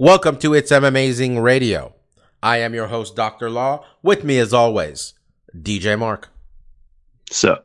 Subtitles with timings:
[0.00, 1.92] Welcome to It's M Amazing Radio.
[2.40, 3.50] I am your host, Dr.
[3.50, 3.84] Law.
[4.00, 5.14] With me, as always,
[5.60, 6.28] DJ Mark.
[7.32, 7.62] So,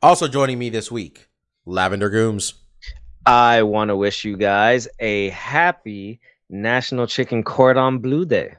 [0.00, 1.28] Also joining me this week,
[1.66, 2.52] Lavender Gooms.
[3.26, 8.54] I want to wish you guys a happy National Chicken Cordon Bleu Day.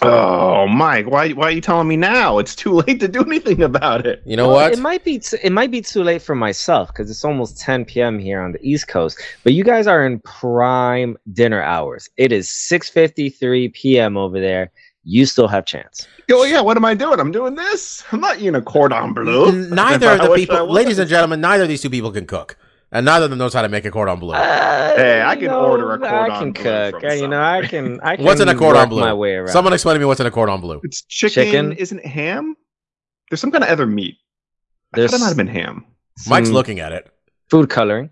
[0.00, 2.38] Oh, Mike, why why are you telling me now?
[2.38, 4.22] It's too late to do anything about it.
[4.24, 4.72] You know Well, what?
[4.72, 7.84] It might be t- it might be too late for myself because it's almost 10
[7.84, 8.18] p.m.
[8.18, 9.20] here on the East Coast.
[9.44, 12.08] But you guys are in prime dinner hours.
[12.16, 14.16] It is 6:53 p.m.
[14.16, 14.72] over there.
[15.04, 16.06] You still have chance.
[16.30, 17.18] Oh yeah, what am I doing?
[17.20, 18.04] I'm doing this.
[18.12, 19.68] I'm not eating a cordon bleu.
[19.68, 22.56] neither of the people, ladies and gentlemen, neither of these two people can cook.
[22.94, 24.34] And neither of them knows how to make a cordon bleu.
[24.34, 26.34] Hey, I you can order a cordon bleu.
[26.34, 27.00] I can bleu cook.
[27.00, 28.00] from uh, you know, I can.
[28.02, 28.24] I can.
[28.26, 29.00] what's in a cordon bleu?
[29.00, 29.48] My way around.
[29.48, 30.80] Someone explain to me what's in a cordon bleu.
[30.84, 31.72] It's chicken, Chicken.
[31.72, 32.54] Isn't it ham?
[33.30, 34.16] There's some kind of other meat.
[34.92, 35.86] I There's thought it might have been ham.
[36.28, 37.10] Mike's looking at it.
[37.48, 38.10] food coloring.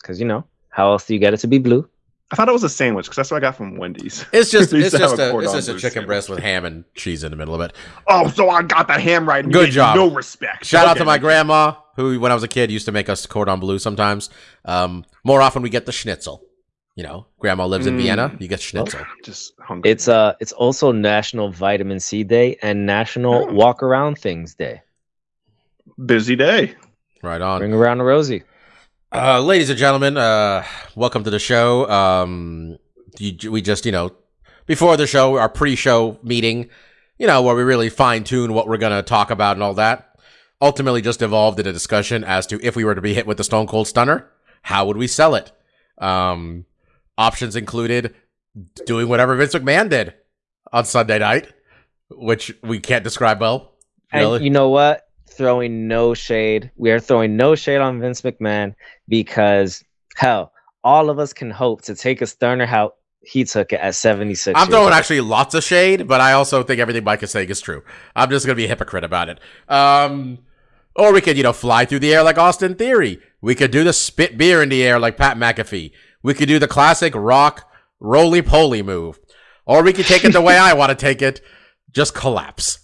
[0.00, 1.88] Because you know, how else do you get it to be blue?
[2.32, 4.24] I thought it was a sandwich because that's what I got from Wendy's.
[4.32, 6.06] It's just it's just a a, it's just a bleu chicken sandwich.
[6.06, 7.74] breast with ham and cheese in the middle of it.
[8.08, 9.44] Oh, so I got that ham right.
[9.44, 9.96] and you Good job.
[9.96, 10.64] No respect.
[10.64, 13.26] Shout out to my grandma, who when I was a kid used to make us
[13.26, 14.30] cordon bleu sometimes.
[14.64, 16.44] Um, more often we get the schnitzel.
[16.96, 18.02] You know, grandma lives in Mm.
[18.02, 18.36] Vienna.
[18.38, 19.00] You get schnitzel.
[19.24, 19.90] Just hungry.
[19.90, 23.52] It's uh it's also National Vitamin C Day and National Oh.
[23.52, 24.82] Walk Around Things Day.
[26.04, 26.74] busy day.
[27.22, 27.60] Right on.
[27.60, 28.42] Bring around a Rosie.
[29.12, 31.88] Uh, ladies and gentlemen, uh, welcome to the show.
[31.90, 32.78] Um,
[33.18, 34.12] you, we just, you know,
[34.66, 36.70] before the show, our pre-show meeting,
[37.18, 40.16] you know, where we really fine tune what we're gonna talk about and all that,
[40.60, 43.36] ultimately just evolved in a discussion as to if we were to be hit with
[43.36, 44.30] the Stone Cold Stunner,
[44.62, 45.50] how would we sell it?
[45.98, 46.66] Um,
[47.18, 48.14] options included
[48.86, 50.14] doing whatever Vince McMahon did
[50.72, 51.52] on Sunday night,
[52.10, 53.72] which we can't describe well.
[54.12, 55.09] And you know what?
[55.30, 56.70] Throwing no shade.
[56.76, 58.74] We are throwing no shade on Vince McMahon
[59.08, 59.84] because
[60.16, 60.52] hell,
[60.84, 64.58] all of us can hope to take a Stunner how he took it at 76.
[64.58, 64.92] I'm throwing old.
[64.92, 67.82] actually lots of shade, but I also think everything Mike is saying is true.
[68.16, 69.38] I'm just gonna be a hypocrite about it.
[69.68, 70.38] Um,
[70.96, 73.20] or we could, you know, fly through the air like Austin Theory.
[73.40, 75.92] We could do the spit beer in the air like Pat McAfee.
[76.22, 77.70] We could do the classic rock
[78.00, 79.20] roly poly move,
[79.66, 81.40] or we could take it the way I want to take it.
[81.92, 82.78] Just collapse.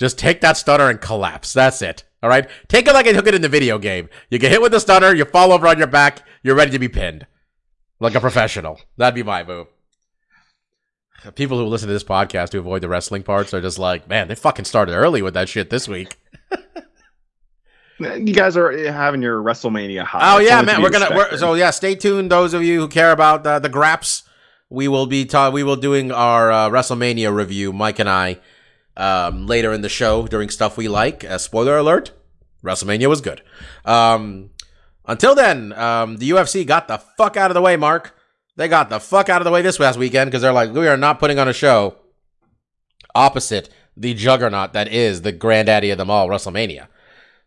[0.00, 1.52] Just take that stunner and collapse.
[1.52, 2.02] That's it.
[2.22, 2.50] All right.
[2.66, 4.08] Take it like I took it in the video game.
[4.30, 6.78] You get hit with the stunner, you fall over on your back, you're ready to
[6.80, 7.26] be pinned,
[8.00, 8.80] like a professional.
[8.96, 9.68] That'd be my move
[11.34, 14.28] people who listen to this podcast who avoid the wrestling parts are just like, man,
[14.28, 16.16] they fucking started early with that shit this week.
[17.98, 20.36] You guys are having your WrestleMania high.
[20.36, 21.68] Oh yeah, to man, we're gonna we're, so yeah.
[21.68, 24.22] Stay tuned, those of you who care about uh, the Graps.
[24.70, 28.38] We will be ta- we will doing our uh, WrestleMania review, Mike and I,
[29.00, 31.24] um, later in the show during stuff we like.
[31.24, 32.12] Uh, spoiler alert:
[32.64, 33.42] WrestleMania was good.
[33.84, 34.50] Um,
[35.06, 38.16] until then, um, the UFC got the fuck out of the way, Mark.
[38.56, 40.86] They got the fuck out of the way this last weekend because they're like, we
[40.86, 41.96] are not putting on a show
[43.14, 46.86] opposite the juggernaut that is the granddaddy of them all, WrestleMania.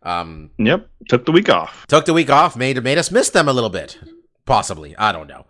[0.01, 1.87] Um, Yep, took the week off.
[1.87, 3.97] took the week off, made made us miss them a little bit,
[4.45, 4.95] possibly.
[4.97, 5.45] I don't know.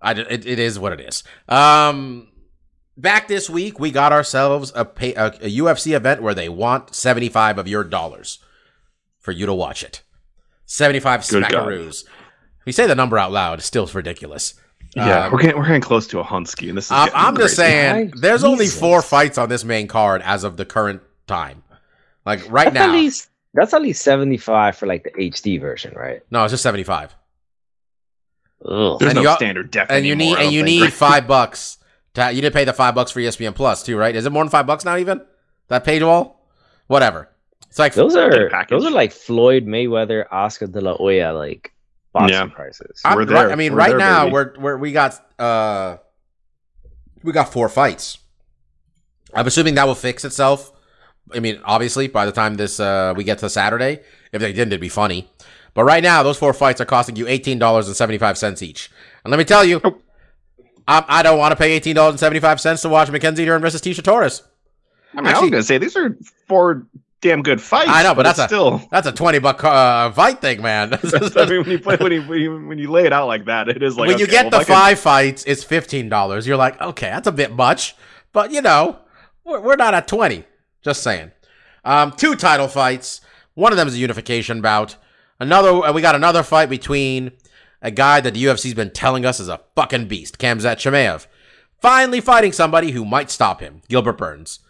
[0.00, 1.22] I it, it is what it is.
[1.48, 2.28] Um,
[2.96, 6.94] back this week, we got ourselves a, pay, a a UFC event where they want
[6.94, 8.38] seventy five of your dollars
[9.18, 10.02] for you to watch it.
[10.64, 12.04] Seventy five Good smackaroos.
[12.04, 14.54] If you say the number out loud, it's still ridiculous.
[14.94, 16.90] Yeah, Um, we're getting we're getting close to a Hunsky, and this is.
[16.92, 18.12] I'm, getting I'm just saying, Why?
[18.20, 21.62] there's only four fights on this main card as of the current time.
[22.24, 25.94] Like right That's at now, least that's at least 75 for like the HD version,
[25.94, 26.20] right?
[26.30, 27.14] no, it's just seventy five.
[28.64, 28.98] Ugh.
[28.98, 31.78] There's and no you- standard depth and you need and you think, need five bucks.
[32.16, 34.14] To, you didn't pay the five bucks for ESPN Plus too, right?
[34.14, 34.96] Is it more than five bucks now?
[34.96, 35.20] Even
[35.68, 36.46] that paid wall,
[36.88, 37.28] whatever.
[37.68, 38.70] It's like Those are package.
[38.70, 41.72] those are like Floyd Mayweather, Oscar De La Hoya like
[42.12, 42.46] boxing Yeah.
[42.46, 43.00] prices.
[43.04, 43.52] I'm, We're right- there.
[43.52, 44.32] I mean, We're right there, now baby.
[44.32, 45.98] we're, we're we got uh
[47.22, 48.18] we got four fights.
[49.34, 50.72] I'm assuming that will fix itself.
[51.34, 54.00] I mean, obviously, by the time this uh we get to Saturday,
[54.32, 55.28] if they didn't, it'd be funny.
[55.74, 58.62] But right now, those four fights are costing you eighteen dollars and seventy five cents
[58.62, 58.90] each.
[59.24, 59.80] And let me tell you,
[60.88, 63.44] I, I don't want to pay eighteen dollars and seventy five cents to watch Mackenzie
[63.44, 64.42] Dern versus Tecia Torres.
[65.14, 66.16] I mean, I Actually- was gonna say these are
[66.46, 66.86] four
[67.22, 67.88] damn good fights.
[67.90, 68.82] I know, but that's a- still.
[68.90, 70.92] That's a twenty buck uh, fight thing, man.
[71.02, 73.46] I mean, when you play, when you, when you when you lay it out like
[73.46, 76.08] that, it is like when you get well, the I can- five fights, it's fifteen
[76.08, 76.46] dollars.
[76.46, 77.96] You're like, okay, that's a bit much,
[78.32, 78.98] but you know,
[79.44, 80.44] we're, we're not at twenty.
[80.82, 81.32] Just saying.
[81.84, 83.20] Um, two title fights.
[83.54, 84.96] One of them is a unification bout.
[85.40, 87.32] Another, uh, we got another fight between
[87.82, 91.26] a guy that the UFC's been telling us is a fucking beast, Khamzat Chimaev,
[91.80, 94.60] finally fighting somebody who might stop him, Gilbert Burns.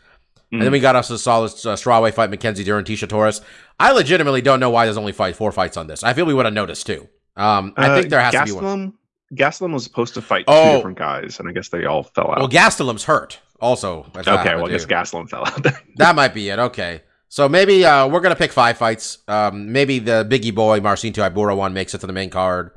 [0.53, 3.43] And then we got us a solid uh, strawweight fight, Mackenzie Dern, Tecia Torres.
[3.81, 6.03] I legitimately don't know why there's only fight four fights on this.
[6.05, 7.09] I feel we would have noticed too.
[7.37, 8.65] Um, I Uh, think there has to be one.
[8.65, 8.93] Gastelum,
[9.35, 10.71] Gastelum was supposed to fight Oh.
[10.71, 12.39] two different guys, and I guess they all fell out.
[12.39, 13.41] Well, Gastelum's hurt.
[13.61, 14.87] Also, okay, well, I guess.
[14.87, 15.67] Gastelum fell out.
[15.97, 16.59] That might be it.
[16.59, 19.19] Okay, so maybe uh, we're gonna pick five fights.
[19.27, 22.71] Um, maybe the Biggie boy Marcin Tybura one makes it to the main card.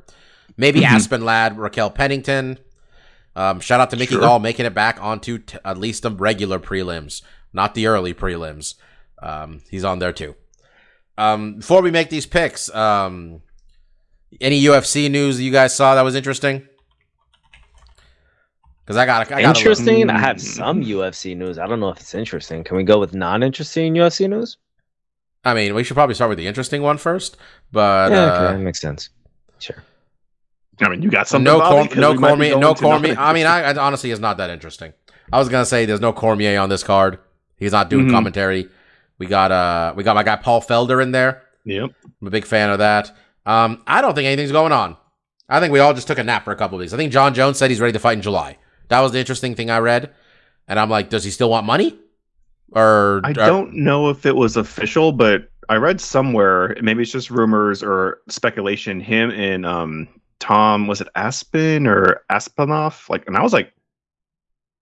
[0.56, 0.94] Maybe Mm-hmm.
[0.94, 2.58] Aspen Ladd Raquel Pennington.
[3.36, 4.20] Um, shout out to Mickey Sure.
[4.22, 8.74] Gall making it back onto t- at least the regular prelims, not the early prelims.
[9.22, 10.34] Um, he's on there too.
[11.16, 13.42] Um, before we make these picks, um,
[14.40, 16.66] any UFC news you guys saw that was interesting?
[18.84, 20.10] Because I got, I got interesting.
[20.10, 21.58] I have some UFC news.
[21.58, 22.64] I don't know if it's interesting.
[22.64, 24.56] Can we go with non-interesting UFC news?
[25.44, 27.36] I mean, we should probably start with the interesting one first.
[27.70, 29.10] But yeah, uh, okay, that makes sense.
[29.60, 29.82] Sure.
[30.80, 31.44] I mean, you got something.
[31.44, 31.94] no, Bobby?
[32.00, 33.16] No Cormier, no Cormier.
[33.18, 34.92] I mean, I, I honestly, it's not that interesting.
[35.32, 37.18] I was gonna say there's no Cormier on this card.
[37.56, 38.10] He's not doing Mhm.
[38.12, 38.68] commentary.
[39.18, 41.42] We got uh, we got my guy Paul Felder in there.
[41.64, 41.90] Yep.
[42.20, 43.14] I'm a big fan of that.
[43.46, 44.96] Um, I don't think anything's going on.
[45.48, 46.92] I think we all just took a nap for a couple of weeks.
[46.92, 48.56] I think Jon Jones said he's ready to fight in July.
[48.88, 50.10] That was the interesting thing I read,
[50.68, 51.98] and I'm like, does he still want money?
[52.72, 57.12] Or I or- don't know if it was official, but I read somewhere, maybe it's
[57.12, 59.00] just rumors or speculation.
[59.00, 60.08] Him and um
[60.40, 63.08] Tom, was it Aspen or Aspanoff?
[63.08, 63.72] Like, and I was like,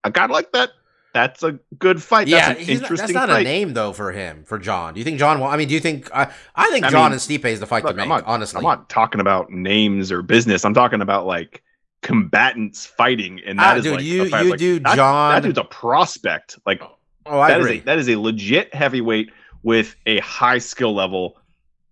[0.04, 0.70] a guy like that,
[1.12, 2.28] that's a good fight.
[2.28, 3.40] Yeah, that's an he's not, interesting that's not fight.
[3.40, 4.94] a name though for him for John.
[4.94, 5.42] Do you think John?
[5.42, 6.08] I mean, do you think?
[6.14, 8.04] I I think I John mean, and Stipe is the fight Look, to make.
[8.04, 10.64] I'm not, honestly, I'm not talking about names or business.
[10.64, 11.62] I'm talking about like
[12.02, 15.42] combatants fighting, and that Ah, is dude, like you- you like, do that, John- That
[15.42, 16.58] dude's a prospect.
[16.64, 16.80] Like
[17.26, 17.78] oh, I that is agree.
[17.78, 19.30] a, that is a legit heavyweight
[19.64, 21.36] with a high skill level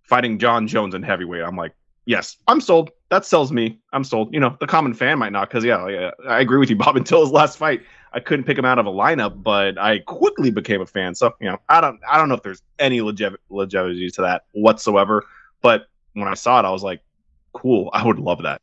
[0.02, 1.42] fighting Jon Jones in heavyweight.
[1.42, 1.74] I'm like,
[2.04, 2.90] yes, I'm sold.
[3.08, 3.79] That sells me.
[3.93, 4.35] I'm sold.
[4.35, 6.76] You know, the common fan might not because yeah, like, uh, I agree with you,
[6.85, 6.97] Bob.
[6.97, 7.82] Until his last fight,
[8.12, 11.14] I couldn't pick him out of a lineup, but I quickly became a fan.
[11.14, 15.25] So you know, I don't I don't know if there's any longevity to that whatsoever.
[15.62, 17.00] But when I saw it, I was like,
[17.53, 17.91] cool.
[17.93, 18.61] I would love that.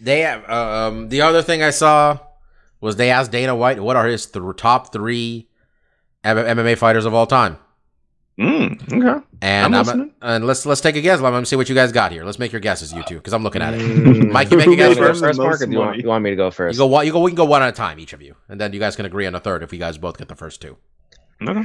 [0.00, 2.18] They have um the other thing I saw
[2.80, 5.48] was they asked Dana White what are his th- top three
[6.24, 7.58] M- MMA fighters of all time,
[8.38, 9.26] Mm, okay.
[9.42, 10.12] and I'm I'm, listening.
[10.22, 11.20] and let's let's take a guess.
[11.20, 12.24] Let me see what you guys got here.
[12.24, 13.80] Let's make your guesses, you two, because I'm looking at it.
[13.80, 14.30] Mm.
[14.30, 15.20] Mike, you make a guess made wanna first.
[15.20, 16.76] first, Mark, most or do you want, you want me to go first?
[16.76, 16.78] You first?
[16.78, 17.04] go one.
[17.04, 17.20] You go.
[17.20, 19.06] We can go one at a time, each of you, and then you guys can
[19.06, 20.76] agree on a third if you guys both get the first two.
[21.42, 21.62] Okay.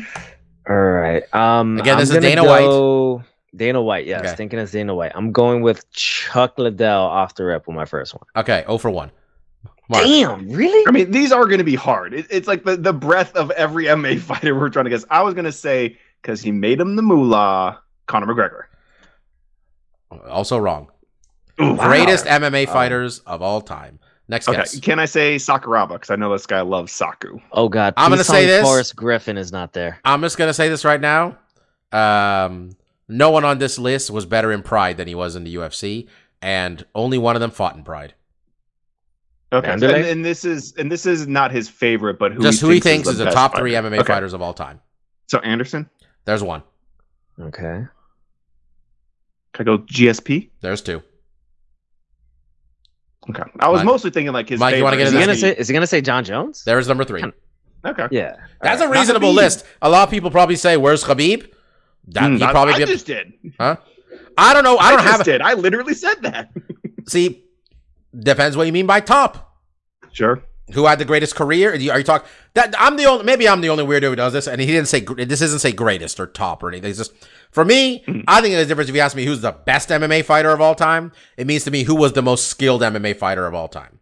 [0.67, 1.23] All right.
[1.35, 3.23] Um, Again, this I'm is gonna Dana White.
[3.55, 4.21] Dana White, yes.
[4.21, 4.35] Okay.
[4.35, 5.11] Thinking it's Dana White.
[5.13, 8.23] I'm going with Chuck Liddell off the rip with my first one.
[8.35, 9.11] Okay, oh for one.
[9.89, 10.05] Mark.
[10.05, 10.83] Damn, really?
[10.87, 12.13] I mean, these are going to be hard.
[12.13, 15.05] It, it's like the, the breadth of every MMA fighter we're trying to guess.
[15.09, 18.63] I was going to say because he made him the moolah, Conor McGregor.
[20.29, 20.89] Also wrong.
[21.61, 22.39] Ooh, Greatest wow.
[22.39, 23.99] MMA Um, fighters of all time.
[24.29, 24.79] Next Okay, guess.
[24.79, 25.89] can I say Sakuraba?
[25.93, 27.39] Because I know this guy loves Saku.
[27.51, 28.63] Oh God, I'm gonna say this.
[28.63, 29.99] Forrest Griffin is not there.
[30.05, 31.37] I'm just gonna say this right now.
[31.91, 32.71] Um,
[33.09, 36.07] no one on this list was better in Pride than he was in the UFC,
[36.41, 38.13] and only one of them fought in Pride.
[39.51, 42.65] Okay, and, and this is and this is not his favorite, but who Just he
[42.67, 43.73] who he thinks thinks is the best top three.
[43.73, 44.79] MMA Okay, fighters of all time.
[45.27, 45.87] So Anderson,
[46.25, 46.63] There's one.
[47.39, 47.85] Okay.
[49.53, 50.49] can I go GSP?
[50.61, 51.01] There's two.
[53.29, 54.59] Okay, I was Mike- mostly thinking like his.
[54.59, 55.37] Mike, you wanna get Is he gonna that?
[55.39, 55.55] say?
[55.55, 56.63] Is he gonna say Jon Jones?
[56.65, 57.23] There's number three.
[57.85, 58.35] Okay, Yeah.
[58.61, 59.65] That's All a reasonable list.
[59.81, 61.49] A lot of people probably say, "Where's Khabib?"
[62.09, 63.33] That Hmm, he I- probably I, be- just did.
[63.59, 63.77] huh?
[64.37, 64.77] I don't know.
[64.77, 65.21] I I, don't just have.
[65.21, 65.41] A, did.
[65.41, 66.49] I literally said that.
[67.07, 67.43] see,
[68.17, 69.57] depends what you mean by top.
[70.11, 70.43] sure.
[70.71, 71.71] Who had the greatest career?
[71.71, 74.15] Are you, are you talking that I'm the only maybe I'm the only weirdo who
[74.15, 76.89] does this, and he didn't say this doesn't say greatest or top or anything.
[76.89, 77.13] It's just
[77.51, 78.23] for me, mm.
[78.27, 80.61] I think there's a difference if you ask me who's the best MMA fighter of
[80.61, 81.11] all time.
[81.37, 83.99] It means to me who was the most skilled MMA fighter of all time.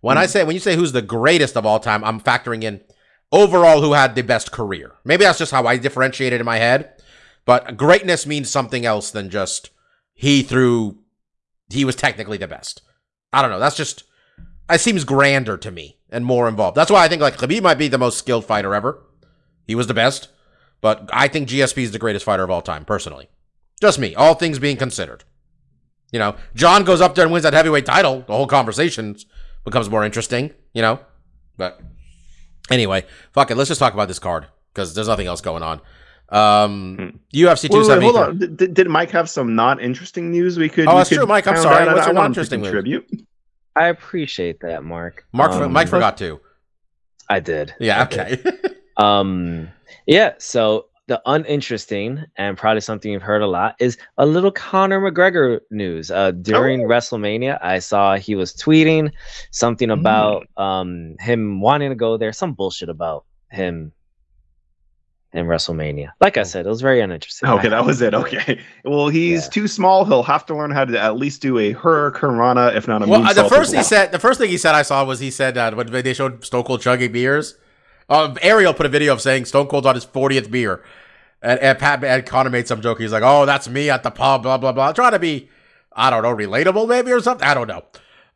[0.00, 0.28] When I mm.
[0.28, 2.82] say when you say who's the greatest of all time, I'm factoring in
[3.30, 4.96] overall who had the best career.
[5.04, 6.92] Maybe that's just how I differentiate it in my head.
[7.44, 9.70] But greatness means something else than just
[10.14, 10.98] he threw
[11.70, 12.82] he was technically the best.
[13.32, 13.58] I don't know.
[13.58, 14.04] That's just
[14.72, 16.76] it seems grander to me and more involved.
[16.76, 19.02] That's why I think like Khabib might be the most skilled fighter ever.
[19.66, 20.28] He was the best,
[20.80, 23.28] but I think GSP is the greatest fighter of all time, personally.
[23.80, 25.24] Just me, all things being considered.
[26.12, 28.20] You know, John goes up there and wins that heavyweight title.
[28.26, 29.16] The whole conversation
[29.64, 30.52] becomes more interesting.
[30.74, 31.00] You know,
[31.56, 31.80] but
[32.70, 33.56] anyway, fuck it.
[33.56, 35.80] Let's just talk about this card because there's nothing else going on.
[36.28, 38.04] Um, UFC Wait, wait, 273.
[38.04, 38.38] hold on.
[38.38, 40.86] Did, did- did Mike have some not interesting news we could?
[40.88, 41.46] Oh, we that's could true, Mike.
[41.46, 41.86] I'm sorry.
[41.86, 41.94] out?
[41.94, 42.68] What's I your wanted to interesting news?
[42.70, 43.26] contribute.
[43.76, 45.24] I appreciate that, Mark.
[45.32, 46.40] Mark, Um, Mike forgot to.
[47.28, 47.74] I did.
[47.80, 48.46] Yeah, I did.
[48.46, 48.68] okay.
[48.98, 49.70] Um,
[50.06, 50.34] yeah.
[50.38, 55.60] So the uninteresting and probably something you've heard a lot is a little Conor McGregor
[55.70, 56.10] news.
[56.10, 56.88] Uh, during Oh.
[56.88, 59.10] WrestleMania, I saw he was tweeting
[59.50, 59.98] something Mm.
[59.98, 62.32] about um him wanting to go there.
[62.34, 63.92] Some bullshit about him
[65.34, 66.10] in WrestleMania.
[66.20, 67.48] Like I said, it was very uninteresting.
[67.48, 68.12] Okay, that was it.
[68.14, 68.60] Okay.
[68.84, 69.50] Well, he's Yeah.
[69.50, 70.04] too small.
[70.04, 73.06] He'll have to learn how to at least do a Hurricane Rana, if not a
[73.06, 73.84] well, the first he well.
[73.84, 76.44] said, the first thing he said I saw was he said uh, when they showed
[76.44, 77.56] Stone Cold chugging beers.
[78.08, 80.82] Uh, Ariel put a video of saying Stone Cold's on his 40th beer,
[81.40, 83.00] and, and Pat and Conor made some joke.
[83.00, 85.48] He's like, "Oh, that's me at the pub," blah blah blah, trying to be,
[85.92, 87.46] I don't know, relatable maybe or something.
[87.46, 87.84] I don't know,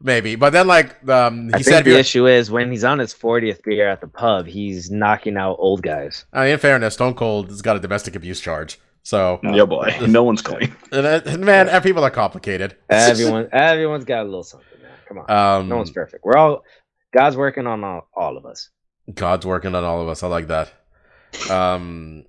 [0.01, 0.37] maybe.
[0.37, 2.99] But then like um, I he think said, the you're- issue is when he's on
[2.99, 6.25] his 40th beer at the pub, he's knocking out old guys.
[6.33, 8.79] I mean, in fairness, Stone Cold has got a domestic abuse charge.
[9.03, 9.95] So, Yeah, boy.
[10.09, 10.75] No one's clean.
[10.91, 12.77] and, uh, man, and people are complicated.
[12.91, 14.67] Everyone, everyone's got a little something.
[14.83, 14.91] Man.
[15.07, 15.31] Come on,
[15.63, 16.25] Um, no one's perfect.
[16.25, 16.65] We're all
[17.15, 18.69] God's working on all, all of us.
[19.15, 20.25] God's working on all of us.
[20.25, 20.73] I like that.
[21.49, 22.25] Um,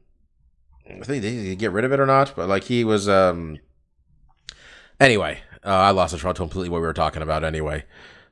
[0.88, 2.34] I think did he get rid of it or not?
[2.36, 3.10] But like he was.
[3.10, 3.58] Um.
[5.00, 7.44] Anyway, uh, I lost the trail completely what we were talking about.
[7.44, 7.84] Anyway,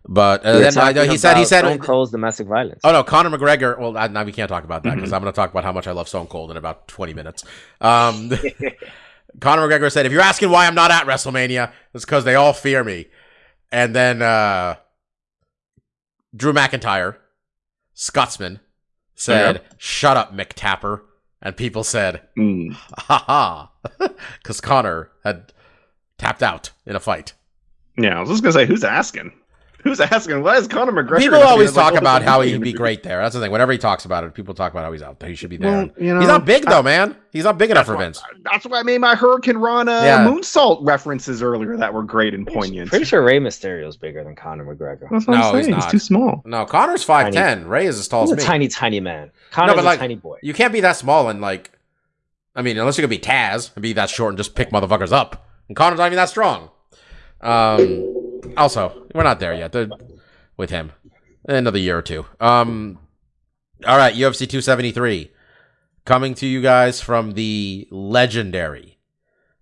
[0.07, 1.61] but uh, then I, he said he said.
[1.65, 2.79] Stone Cold's domestic violence.
[2.83, 3.77] Oh no, Conor McGregor.
[3.77, 5.85] Well, now we can't talk about that because I'm going to talk about how much
[5.87, 7.43] I love Stone Cold in about 20 minutes.
[7.81, 8.29] Um,
[9.41, 12.53] Conor McGregor said, "If you're asking why I'm not at WrestleMania, it's because they all
[12.53, 13.07] fear me."
[13.71, 14.75] And then uh,
[16.35, 17.17] Drew McIntyre,
[17.93, 18.59] Scotsman,
[19.15, 21.01] said, "Shut up, McTapper,"
[21.41, 22.73] and people said, Mm.
[22.73, 23.71] "Ha ha,"
[24.37, 25.51] because Conor had
[26.17, 27.33] tapped out in a fight.
[27.97, 29.31] Yeah, I was just gonna say, who's asking?
[29.83, 30.41] Who's asking?
[30.41, 31.19] Why is Conor McGregor?
[31.19, 33.21] People always It's like, talk oh, about how he'd be great there.
[33.21, 33.51] That's the thing.
[33.51, 35.29] Whenever he talks about it, people talk about how he's out there.
[35.29, 35.71] He should be there.
[35.71, 37.15] Well, you know, he's not big I- though, man.
[37.31, 38.23] He's not big enough That's for why, Vince.
[38.51, 40.25] that's why I made my Hurricane Rana Yeah.
[40.25, 42.89] moonsault references earlier that were great and poignant.
[42.89, 45.07] Pretty sure Rey Mysterio's bigger than Conor McGregor.
[45.11, 45.83] That's what No, I'm he's not.
[45.83, 46.41] He's too small.
[46.45, 47.67] No, Conor's five ten.
[47.67, 48.43] Rey is as tall He's as a me.
[48.43, 49.29] tiny, tiny man.
[49.51, 50.39] Conor's but a tiny boy.
[50.41, 51.71] You can't be that small and like,
[52.55, 55.11] I mean, unless you're gonna be Taz and be that short and just pick motherfuckers
[55.11, 55.44] up.
[55.67, 56.69] And Conor's not even that strong.
[57.41, 59.75] Um, also, we're not there yet
[60.57, 60.91] with him.
[61.47, 62.25] Another year or two.
[62.39, 62.99] Um,
[63.85, 65.31] all right, UFC 273
[66.05, 68.97] coming to you guys from the legendary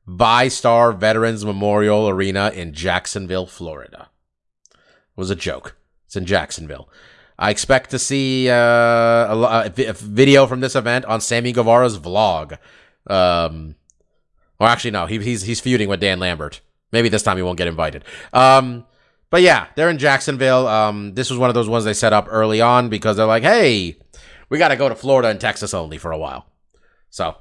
[0.07, 4.09] VyStar Veterans Memorial Arena in Jacksonville, Florida.
[4.71, 4.77] It
[5.15, 5.77] was a joke.
[6.05, 6.89] It's in Jacksonville.
[7.39, 12.57] I expect to see uh, a, a video from this event on Sammy Guevara's vlog.
[13.07, 13.75] Um,
[14.63, 16.61] or actually, no, he, he's he's feuding with Dan Lambert.
[16.93, 18.05] Maybe this time he won't get invited.
[18.31, 18.85] Um,
[19.29, 20.67] but yeah, they're in Jacksonville.
[20.67, 23.43] Um, this was one of those ones they set up early on because they're like,
[23.43, 23.97] hey,
[24.47, 26.45] we got to go to Florida and Texas only for a while.
[27.09, 27.35] So,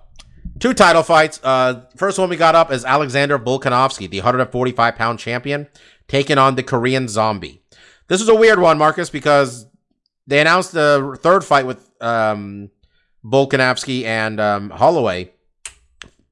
[0.59, 1.38] two title fights.
[1.45, 5.69] Uh, first one we got up is Alexander Volkanovski, the 145 pound champion,
[6.09, 7.62] taking on the Korean Zombie.
[8.09, 9.67] This is a weird one, Marcus, because
[10.26, 12.71] they announced the third fight with um,
[13.25, 15.33] Volkanovski and um, Holloway,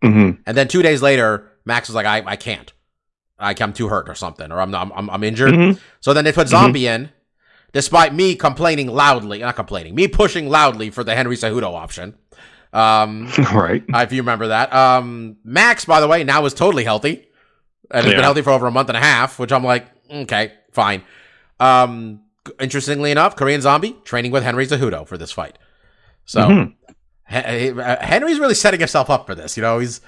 [0.03, 0.43] Mm-hmm.
[0.47, 2.73] and then two days later, Max was like, "I, I can't,
[3.39, 5.79] I, I'm too hurt or something, or I'm I'm I'm, injured." Mhm.
[6.01, 7.11] So then they put Zombie in,
[7.73, 12.15] despite me complaining loudly, not complaining, me pushing loudly for the Henry Cejudo option.
[12.73, 13.83] Um, right.
[13.89, 14.73] if you remember that.
[14.73, 17.27] Um, Max, by the way, now is totally healthy
[17.91, 20.53] and has been healthy for over a month and a half, which I'm like, okay,
[20.73, 21.03] fine.
[21.59, 22.23] Um,
[22.61, 25.59] interestingly enough, Korean Zombie training with Henry Cejudo for this fight.
[26.25, 26.75] So Mhm.
[27.31, 29.57] Uh, Henry's really setting himself up for this.
[29.57, 30.01] You know, he's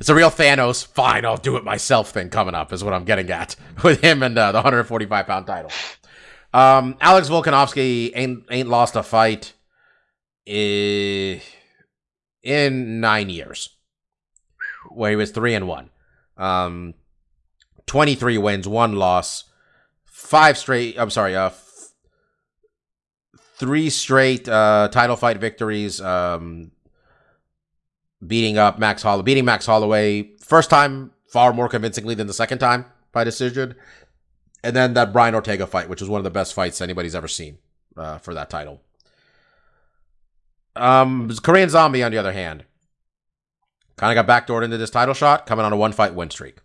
[0.00, 0.86] it's a real Thanos.
[0.86, 4.22] Fine, I'll do it myself thing coming up is what I'm getting at with him
[4.22, 5.70] and uh, the 145 pound title.
[6.52, 9.52] Um, Alex Volkanovski ain't ain't lost a fight
[10.48, 11.42] i-
[12.42, 13.70] in nine years,
[14.90, 15.90] where he was three and one.
[16.36, 16.94] Um,
[17.86, 19.44] 23 wins, one loss,
[20.04, 20.98] five straight.
[20.98, 21.50] I'm sorry, uh,
[23.58, 26.00] three straight uh, title fight victories.
[26.00, 26.70] Um,
[28.26, 32.58] beating up Max Holloway, beating Max Holloway first time far more convincingly than the second
[32.58, 33.74] time by decision,
[34.62, 37.28] and then that Brian Ortega fight, which was one of the best fights anybody's ever
[37.28, 37.58] seen
[37.96, 38.80] uh, for that title.
[40.74, 42.64] Um, Korean Zombie, on the other hand,
[43.96, 46.58] kind of got backdoored into this title shot, coming on a one fight win streak.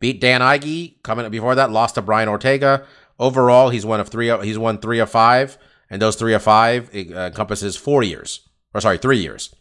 [0.00, 2.84] Beat Dan Ige, coming before that, lost to Brian Ortega.
[3.18, 4.36] Overall, he's one of three.
[4.44, 5.56] He's won three of five,
[5.92, 9.54] and those three of five it, uh, encompasses four years, or sorry, three years.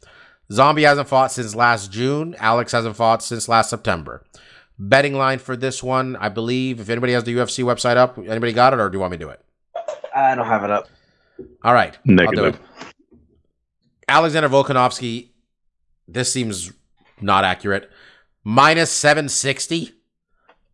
[0.51, 2.35] Zombie hasn't fought since last June.
[2.39, 4.23] Alex hasn't fought since last September.
[4.79, 6.79] Betting line for this one, I believe.
[6.79, 9.17] If anybody has the UFC website up, anybody got it, or do you want me
[9.17, 9.39] to do it?
[10.15, 10.87] I don't have it up.
[11.63, 12.55] All right, I'll do Negative.
[12.55, 12.87] it.
[14.07, 15.27] Alexander Volkanovski
[16.07, 16.71] this seems
[17.21, 17.89] not accurate.
[18.43, 19.93] Minus 760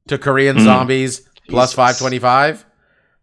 [0.07, 0.63] to Korean Mm.
[0.63, 1.73] zombies, Jesus.
[1.73, 2.65] 525.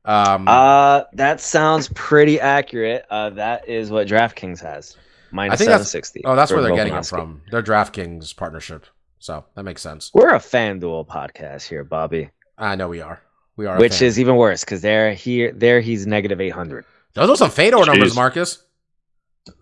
[0.04, 3.06] Um, Uh, that sounds pretty accurate.
[3.10, 4.96] Uh, that is what DraftKings has.
[5.32, 6.22] Minus I think that's- 760.
[6.24, 7.08] oh, that's where they're getting it Volkanovski.
[7.10, 7.42] from.
[7.50, 8.86] Their DraftKings partnership.
[9.18, 10.10] So that makes sense.
[10.14, 13.20] We're a FanDuel podcast here, Bobby, I know we are.
[13.56, 13.78] We are.
[13.78, 16.84] which is even worse because there here there he's negative 800.
[17.14, 18.62] Those are some Fedor numbers, Marcus.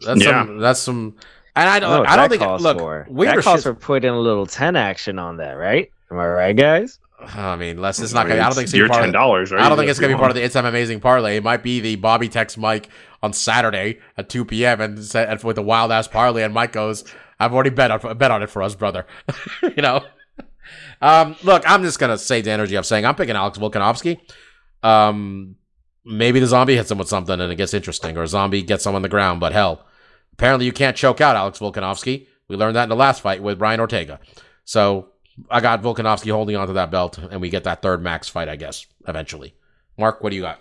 [0.04, 0.44] That's Yeah.
[0.44, 0.58] some.
[0.58, 1.16] That's some.
[1.54, 1.98] And I I don't.
[2.00, 2.42] what I don't think.
[2.42, 3.06] calls Look, for.
[3.10, 5.90] weirder that calls shit- for putting a little 10 action on that, right?
[6.10, 6.98] Am I right, guys?
[7.26, 7.98] I mean, let's.
[8.00, 8.34] It's not I gonna.
[8.36, 9.62] mean, I don't think it's gonna your be part ten of the- dollars, right?
[9.62, 11.36] I don't think it's gonna be part of the It's I'm Amazing parlay.
[11.36, 12.88] It might be the Bobby text Mike
[13.22, 14.80] on Saturday at 2 p.m.
[14.80, 17.04] and, say, and with the wild ass parlay, and Mike goes,
[17.38, 19.06] "I've already bet on bet on it for us, brother."
[19.62, 20.04] you know.
[21.00, 24.20] Um, look, I'm just gonna say the energy of saying I'm picking Alex Volkanovski.
[24.82, 25.56] Um,
[26.04, 28.86] maybe the zombie hits him with something and it gets interesting, or a zombie gets
[28.86, 29.40] him on the ground.
[29.40, 29.84] But hell,
[30.32, 32.26] apparently you can't choke out Alex Volkanovski.
[32.48, 34.20] We learned that in the last fight with Brian Ortega.
[34.64, 35.08] So
[35.50, 38.56] I got Volkanovski holding onto that belt, and we get that third max fight, I
[38.56, 39.54] guess, eventually.
[39.98, 40.60] Mark, what do you got?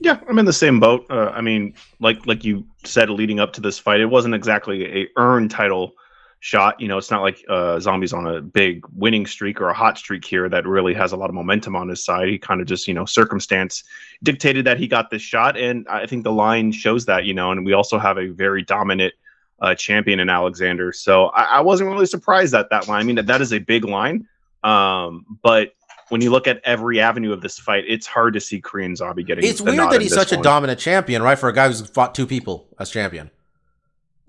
[0.00, 1.06] Yeah, I'm in the same boat.
[1.08, 5.02] Uh, I mean, like like you said, leading up to this fight, it wasn't exactly
[5.02, 5.94] a earned title
[6.40, 6.80] shot.
[6.80, 9.96] You know, it's not like uh, Zombies on a big winning streak or a hot
[9.96, 12.28] streak here that really has a lot of momentum on his side.
[12.28, 13.84] He kind of just you know circumstance
[14.22, 17.24] dictated that he got this shot, and I think the line shows that.
[17.24, 19.14] You know, and we also have a very dominant
[19.60, 23.00] uh, champion in Alexander, so I, I wasn't really surprised at that line.
[23.00, 24.26] I mean, that, that is a big line,
[24.62, 25.74] um, but.
[26.10, 29.24] When you look at every avenue of this fight, it's hard to see Korean Zombie
[29.24, 29.42] getting.
[29.42, 31.36] It's weird that he's such a dominant champion, right?
[31.36, 33.30] For a guy who's fought two people as champion.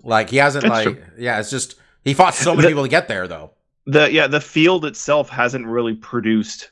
[0.02, 1.04] Like, he hasn't, That's like, true.
[1.18, 3.52] yeah, it's just, he fought so many The- people to get there, though.
[3.84, 6.70] the yeah the field itself hasn't really produced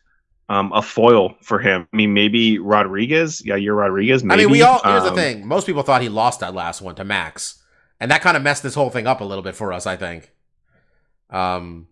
[0.49, 1.87] um, a foil for him.
[1.93, 3.43] I mean, maybe Rodriguez.
[3.45, 4.25] Yeah, you're Rodriguez.
[4.25, 4.43] Maybe.
[4.43, 5.47] I mean, we all, here's the Um, thing.
[5.47, 7.63] Most people thought he lost that last one to Max.
[8.01, 9.97] And that kind of messed this whole thing up a little bit for us, I
[9.97, 10.33] think.
[11.31, 11.89] Um,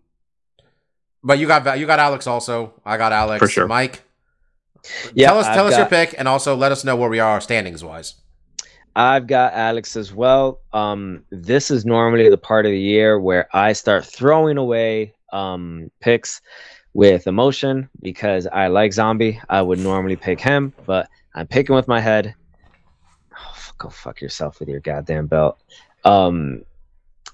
[1.23, 2.73] but you got you got Alex also.
[2.85, 3.39] I got Alex.
[3.39, 3.67] For sure.
[3.67, 4.03] Mike,
[5.13, 7.19] Yeah, tell us I've tell us your pick, and also let us know where we
[7.19, 8.15] are standings wise.
[8.95, 10.59] I've got Alex as well.
[10.71, 15.89] Um, this is normally the part of the year where I start throwing away um,
[15.99, 16.41] picks
[16.93, 19.41] with emotion because I like Zombie.
[19.49, 22.35] I would normally pick him, but I'm picking with my head.
[23.35, 25.59] Oh, go fuck yourself with your goddamn belt.
[26.05, 26.63] Um,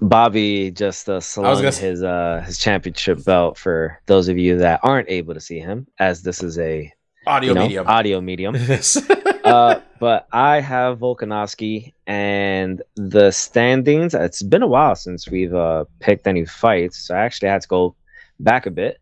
[0.01, 5.33] Bobby just uh, his uh, his championship belt for those of you that aren't able
[5.33, 6.91] to see him, as this is a
[7.27, 7.87] Audio you know, medium.
[7.87, 8.55] audio medium
[9.43, 14.13] uh, but I have Volkanovski and the standings.
[14.13, 17.67] It's been a while since we've uh, picked any fights, so I actually had to
[17.67, 17.95] go
[18.39, 18.99] back a bit.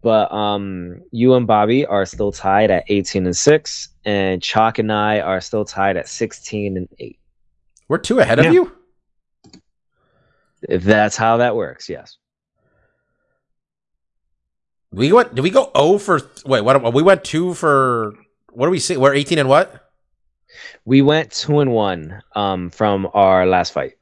[0.00, 4.90] But um, you and Bobby are still tied at 18 and six, and Chalk and
[4.90, 7.18] I are still tied at 16 and eight.
[7.88, 8.48] We're two ahead Yeah.
[8.48, 8.72] of you.
[10.62, 12.16] If that's how that works, yes.
[14.90, 15.34] We went.
[15.34, 16.20] Did we go oh for?
[16.46, 16.92] Wait, what?
[16.94, 18.14] We went two for.
[18.50, 18.96] What do we see?
[18.96, 19.90] We're eighteen and what?
[20.84, 23.94] We went two and one um, from our last fight.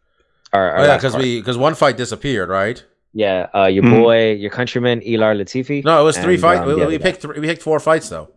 [0.53, 2.83] Our, our Oh yeah, because we because one fight disappeared, right?
[3.13, 4.03] yeah, uh, your Mhm.
[4.03, 5.85] boy, your countryman Ilir Latifi.
[5.85, 6.61] No, it was three fights.
[6.61, 8.31] um, we the we picked three, we picked four fights though.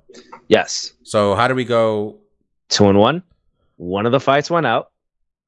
[0.47, 2.17] Yes, So how do we go?
[2.69, 3.21] two and one.
[3.77, 4.89] One of the fights went out.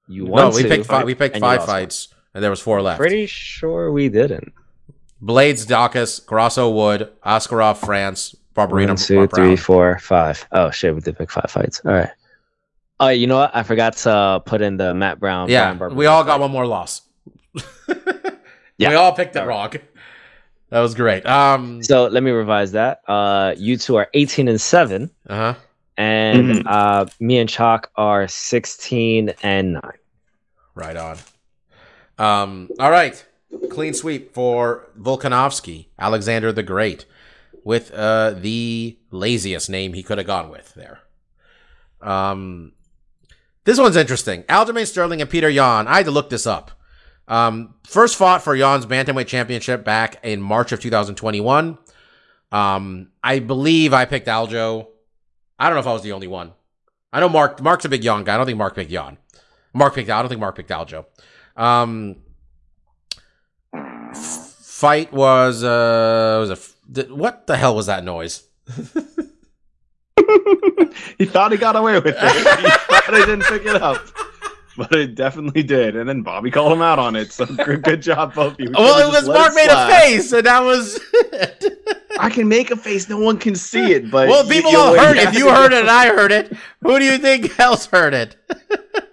[0.07, 0.43] You won.
[0.43, 1.05] No, we two, picked five.
[1.05, 2.20] We picked five lost one.
[2.31, 2.99] Fights, and there was four left.
[2.99, 4.53] Pretty sure we didn't.
[5.23, 9.29] Blaydes, Daukaus, Grasso, Wood, Askarov, France, Barberena, One, two, Brown.
[9.29, 10.45] three, four, five.
[10.51, 11.81] Oh shit, we did pick five fights.
[11.85, 12.09] All right.
[12.99, 13.55] Oh, you know what?
[13.55, 15.49] I forgot to uh, put in the Matt Brown.
[15.49, 16.41] Yeah, Bryan Barberena we all got fight.
[16.41, 17.01] one more loss.
[18.77, 18.89] Yeah.
[18.89, 19.71] we all picked it wrong.
[20.69, 21.25] That was great.
[21.25, 23.01] Um, So let me revise that.
[23.05, 25.55] Uh, you two are eighteen and seven, uh huh.
[25.97, 26.63] and Mhm.
[26.65, 29.97] uh, me and Chalk are sixteen and nine.
[30.73, 31.17] Right on.
[32.21, 33.25] Um, all right.
[33.69, 37.05] Clean sweep for Volkanovski, Alexander the Great,
[37.63, 40.99] with uh, the laziest name he could have gone with there.
[41.99, 42.73] Um,
[43.63, 44.43] this one's interesting.
[44.43, 45.87] Aljamain Sterling and Peter Yan.
[45.87, 46.71] I had to look this up.
[47.27, 51.77] Um, first fought for Yan's Bantamweight Championship back in March of 2021.
[52.51, 54.87] Um, I believe I picked Aljo.
[55.57, 56.53] I don't know if I was the only one.
[57.13, 57.61] I know Mark.
[57.61, 58.35] Mark's a big Yan guy.
[58.35, 59.17] I don't think Mark picked Yan.
[59.73, 60.09] Mark picked.
[60.09, 61.05] I don't think Mark picked Aljo.
[61.61, 62.15] Um,
[64.11, 66.57] fight was uh was a
[66.91, 68.47] th- what the hell was that noise?
[71.19, 72.15] he thought he got away with it.
[72.21, 74.01] He thought he didn't pick it up.
[74.77, 75.95] But it definitely did.
[75.95, 77.31] And then Bobby called him out on it.
[77.31, 78.69] So good, good job, both of you.
[78.69, 80.99] We well, it was Mark made a face, and that was.
[82.19, 83.09] I can make a face.
[83.09, 84.09] No one can see it.
[84.09, 85.27] But well, people all heard it.
[85.27, 88.35] If you heard it and I heard it, who do you think else heard it?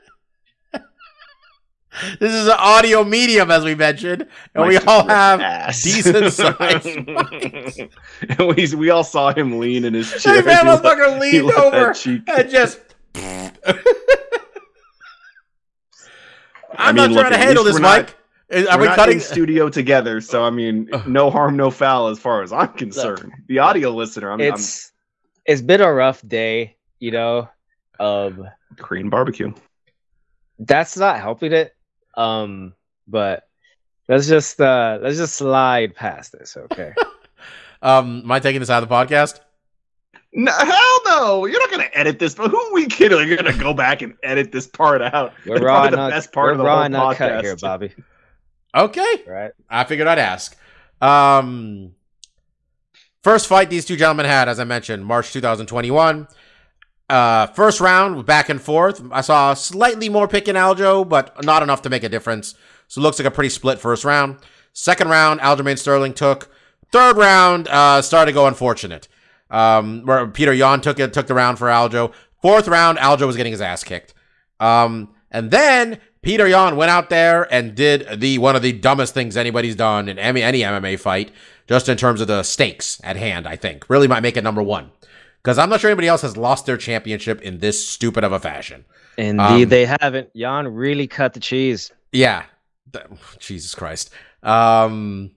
[2.20, 4.22] This is an audio medium, as we mentioned,
[4.54, 5.82] and My we all have ass.
[5.82, 10.42] decent sized and we, we all saw him lean in his chair.
[10.44, 11.94] man, He let- motherfucker he leaned over
[12.38, 12.80] and just.
[13.16, 13.50] I'm
[16.76, 18.14] I mean, not look, trying to handle this, we're not- Mike.
[18.50, 19.14] Is- Are We're we not cutting?
[19.16, 23.30] in studio together, so I mean, no harm, no foul, as far as I'm concerned.
[23.46, 24.90] The audio listener, I'm, it's
[25.44, 27.48] it's been a rough day, you know.
[27.98, 28.38] Of
[28.76, 29.52] Korean barbecue.
[30.60, 31.74] that's not helping it.
[32.18, 32.74] Um,
[33.06, 33.48] but
[34.08, 36.92] let's just uh let's just slide past this, okay?
[37.80, 39.38] Um, am I taking this out of the podcast?
[40.32, 41.46] No, hell no!
[41.46, 42.34] You're not gonna edit this.
[42.34, 43.26] But who are we kidding?
[43.28, 45.32] You're gonna go back and edit this part out.
[45.46, 47.16] We're It's raw probably the not, best part we're of the raw whole and not
[47.16, 47.42] cut podcast.
[47.42, 47.94] here, Bobby.
[48.74, 49.52] Okay, Right?
[49.70, 50.56] I figured I'd ask.
[51.00, 51.92] Um,
[53.22, 56.26] first fight these two gentlemen had, as I mentioned, March 2021.
[57.08, 59.02] Uh, first round, back and forth.
[59.10, 62.54] I saw slightly more pick in Aljo, but not enough to make a difference.
[62.86, 64.38] So it looks like a pretty split first round.
[64.72, 66.50] Second round, Aljamain Sterling took.
[66.92, 69.08] Third round, uh, started to go unfortunate.
[69.50, 72.12] Um, where Peter Yan took it, took the round for Aljo.
[72.42, 74.12] Fourth round, Aljo was getting his ass kicked.
[74.60, 79.14] Um, and then Peter Yan went out there and did the one of the dumbest
[79.14, 81.30] things anybody's done in any, any MMA fight,
[81.66, 83.46] just in terms of the stakes at hand.
[83.46, 84.90] I think really might make it number one
[85.42, 88.40] because I'm not sure anybody else has lost their championship in this stupid of a
[88.40, 88.84] fashion.
[89.16, 90.30] Indeed, Um, they haven't.
[90.34, 91.92] Yan really cut the cheese.
[92.12, 92.44] Yeah,
[93.38, 94.10] Jesus Christ.
[94.42, 95.32] Um,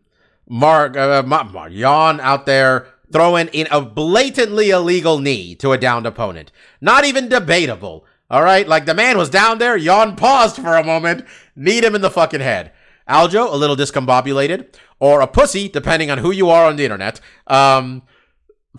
[0.47, 5.77] Mark, uh, Ma- Ma- Yan out there throwing in a blatantly illegal knee to a
[5.77, 6.51] downed opponent.
[6.79, 8.05] Not even debatable.
[8.29, 9.75] All right, like the man was down there.
[9.75, 12.71] Yan paused for a moment, kneed him in the fucking head.
[13.09, 17.19] Aljo, a little discombobulated, or a pussy, depending on who you are on the internet.
[17.47, 18.03] Um,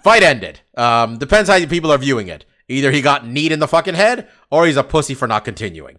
[0.02, 0.60] fight ended.
[0.76, 2.44] Um, depends how people are viewing it.
[2.68, 5.98] Either he got kneed in the fucking head, or he's a pussy for not continuing.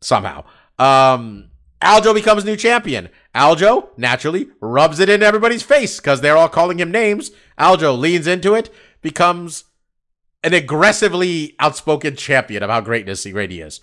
[0.00, 0.44] Somehow.
[0.78, 3.08] Um, Aljo becomes new champion.
[3.34, 7.30] Aljo, naturally, rubs it in everybody's face because they're all calling him names.
[7.58, 9.64] Aljo leans into it, becomes
[10.44, 13.80] an aggressively outspoken champion of how greatness he really is.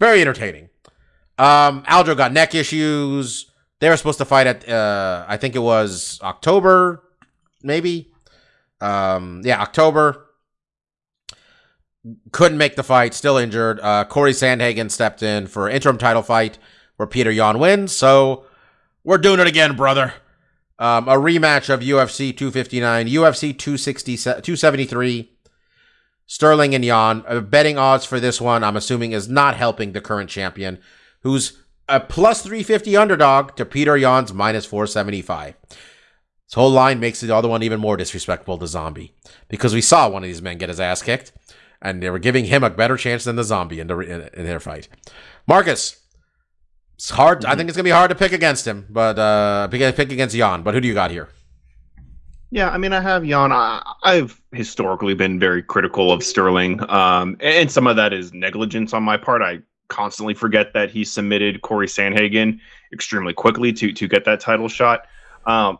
[0.00, 0.70] Very entertaining.
[1.38, 3.50] Um, Aljo got neck issues.
[3.80, 7.02] They were supposed to fight at, uh, I think it was October,
[7.62, 8.07] maybe.
[8.80, 10.24] Um, yeah, October.
[12.32, 13.80] Couldn't make the fight, still injured.
[13.80, 16.58] Uh, Corey Sandhagen stepped in for interim title fight
[16.96, 17.94] where Peter Yan wins.
[17.94, 18.44] So
[19.04, 20.14] we're doing it again, brother.
[20.78, 25.32] Um, a rematch of UFC 259, UFC 260, 273.
[26.26, 27.24] Sterling and Yan.
[27.26, 30.78] Uh, betting odds for this one, I'm assuming, is not helping the current champion,
[31.22, 35.54] who's a plus 350 underdog to Peter Yan's minus 475.
[36.48, 39.12] This whole line makes the other one even more disrespectful to Zombie
[39.48, 41.30] because we saw one of these men get his ass kicked,
[41.82, 44.46] and they were giving him a better chance than the Zombie in, the, in, in
[44.46, 44.88] their fight.
[45.46, 46.00] Marcus,
[46.94, 47.44] it's hard.
[47.44, 50.62] I think it's gonna be hard to pick against him, but uh, pick, against Yan.
[50.62, 51.28] But who do you got here?
[52.50, 53.52] Yeah, I mean, I have Yan.
[53.52, 58.94] I, I've historically been very critical of Sterling, um, and some of that is negligence
[58.94, 59.42] on my part.
[59.42, 59.58] I
[59.88, 62.58] constantly forget that he submitted Corey Sandhagen
[62.90, 65.06] extremely quickly to to get that title shot.
[65.44, 65.78] Um,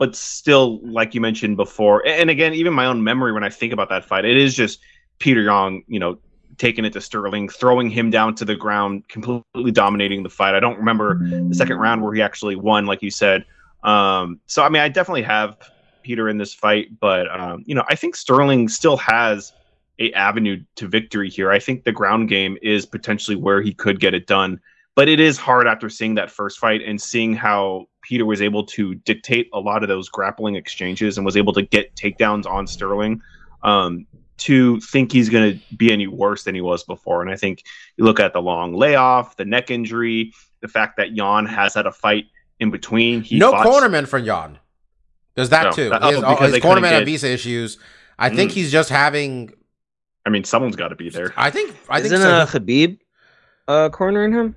[0.00, 3.70] but still, like you mentioned before, and again, even my own memory when I think
[3.70, 4.80] about that fight, it is just
[5.18, 6.18] Peter Young, you know,
[6.56, 10.54] taking it to Sterling, throwing him down to the ground, completely dominating the fight.
[10.54, 13.44] I don't remember the second round where he actually won, like you said.
[13.82, 15.58] Um, so I mean, I definitely have
[16.02, 19.52] Peter in this fight, but um, you know, I think Sterling still has
[19.98, 21.50] a avenue to victory here.
[21.50, 24.60] I think the ground game is potentially where he could get it done,
[24.94, 28.64] but it is hard after seeing that first fight and seeing how Peter was able
[28.64, 32.66] to dictate a lot of those grappling exchanges and was able to get takedowns on
[32.66, 33.20] Sterling.
[33.62, 34.04] Um,
[34.38, 37.22] to think he's going to be any worse than he was before.
[37.22, 37.62] And I think
[37.96, 41.86] you look at the long layoff, the neck injury, the fact that Yan has had
[41.86, 42.24] a fight
[42.58, 43.20] in between.
[43.22, 44.58] He no fought- cornerman for Yan.
[45.36, 45.88] There's that No, too.
[45.90, 47.78] that- his oh, because his cornerman had get- visa issues.
[48.18, 48.54] I think Mm.
[48.54, 49.52] he's just having.
[50.26, 51.32] I mean, someone's got to be there.
[51.36, 51.76] I think.
[51.88, 52.06] I think.
[52.06, 52.30] Isn't so.
[52.30, 52.98] uh, Khabib
[53.68, 54.56] uh, cornering him?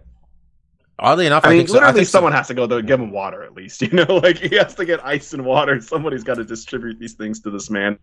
[0.99, 1.73] Oddly enough, I I, mean, think so.
[1.75, 2.11] I literally, think so.
[2.11, 3.81] someone has to go to give him water at least.
[3.83, 5.81] You know, like he has to get ice and water.
[5.81, 7.97] Somebody's got to distribute these things to this man.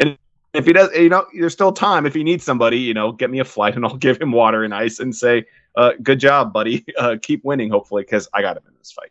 [0.00, 0.18] And
[0.52, 2.04] if he does, you know, there's still time.
[2.04, 4.64] If he needs somebody, you know, get me a flight and I'll give him water
[4.64, 5.44] and ice and say,
[5.76, 6.84] uh, "Good job, buddy.
[6.98, 9.10] Uh, keep winning, hopefully, because I got him in this fight."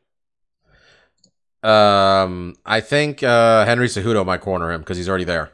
[1.63, 5.51] Um, I think uh, Henry Cejudo might corner him because he's already there.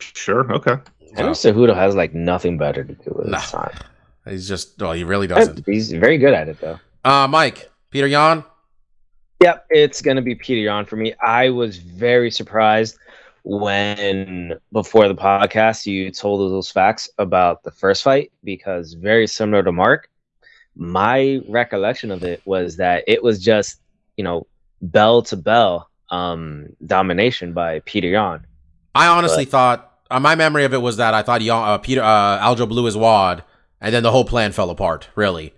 [0.00, 0.50] Sure.
[0.52, 0.76] Okay.
[1.16, 3.38] Henry So, Cejudo has like nothing better to do with No.
[3.38, 3.72] his time.
[4.26, 4.80] He's just.
[4.80, 5.64] Well, he really doesn't.
[5.66, 6.78] He's very good at it though.
[7.04, 8.44] Uh, Mike, Peter Yan.
[9.40, 11.14] Yep, it's gonna be Peter Yan for me.
[11.20, 12.96] I was very surprised
[13.44, 19.62] when before the podcast you told those facts about the first fight because very similar
[19.64, 20.08] to Mark,
[20.76, 23.80] my recollection of it was that it was just
[24.16, 24.46] you know
[24.80, 28.46] bell to bell um domination by Peter Yan.
[28.94, 32.02] I honestly thought uh, my memory of it was that I thought Yon, uh, Peter
[32.02, 33.42] uh, Aljo blew his wad,
[33.82, 35.08] and then the whole plan fell apart.
[35.14, 35.52] Really,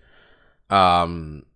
[0.70, 1.46] um,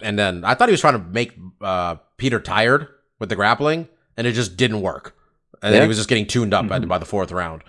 [0.00, 3.88] and then I thought he was trying to make uh, Peter tired with the grappling,
[4.16, 5.14] and it just didn't work.
[5.62, 6.88] And then he was just getting tuned up by, Mhm.
[6.88, 7.62] by the fourth round.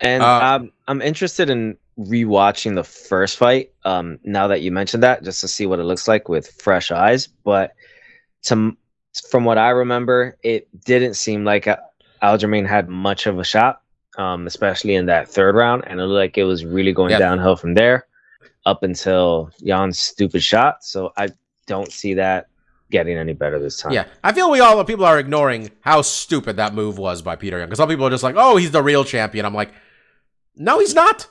[0.00, 3.72] And Uh, um, I'm interested in rewatching the first fight.
[3.84, 6.90] Um, now that you mentioned that, just to see what it looks like with fresh
[6.90, 7.28] eyes.
[7.44, 7.74] But
[8.44, 8.76] to,
[9.30, 11.76] from what I remember, it didn't seem like uh,
[12.22, 13.82] Aljamain had much of a shot,
[14.18, 17.18] um, especially in that third round, and it looked like it was really going Yeah.
[17.18, 18.06] downhill from there
[18.66, 20.84] up until Yan's stupid shot.
[20.84, 21.28] So I
[21.66, 22.48] don't see that
[22.90, 23.92] getting any better this time.
[23.92, 27.58] Yeah, I feel we all people are ignoring how stupid that move was by Peter
[27.58, 29.72] Young because some people are just like, "Oh, he's the real champion." I'm like,
[30.56, 31.26] "No, he's not.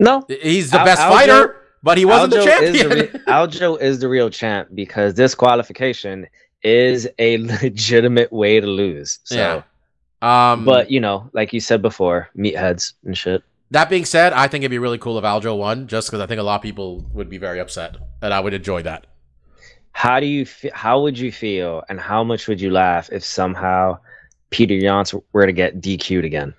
[0.00, 2.88] No, He's the Al- best Aljo- fighter, but he wasn't the Aljo champion." Is the
[2.88, 6.26] re- Aljo is the real champ because this qualification
[6.64, 9.20] is a legitimate way to lose.
[9.24, 9.62] So, Yeah.
[10.24, 13.42] Um, but you know, like you said before, meatheads and shit.
[13.70, 16.26] that being said, I think it'd be really cool if Aljo won, just because I
[16.26, 19.06] think a lot of people would be very upset, and I would enjoy that.
[19.92, 20.44] How do you?
[20.46, 23.98] Fe- how would you feel, and how much would you laugh if somehow
[24.50, 26.54] Peter Jans were to get DQ'd again?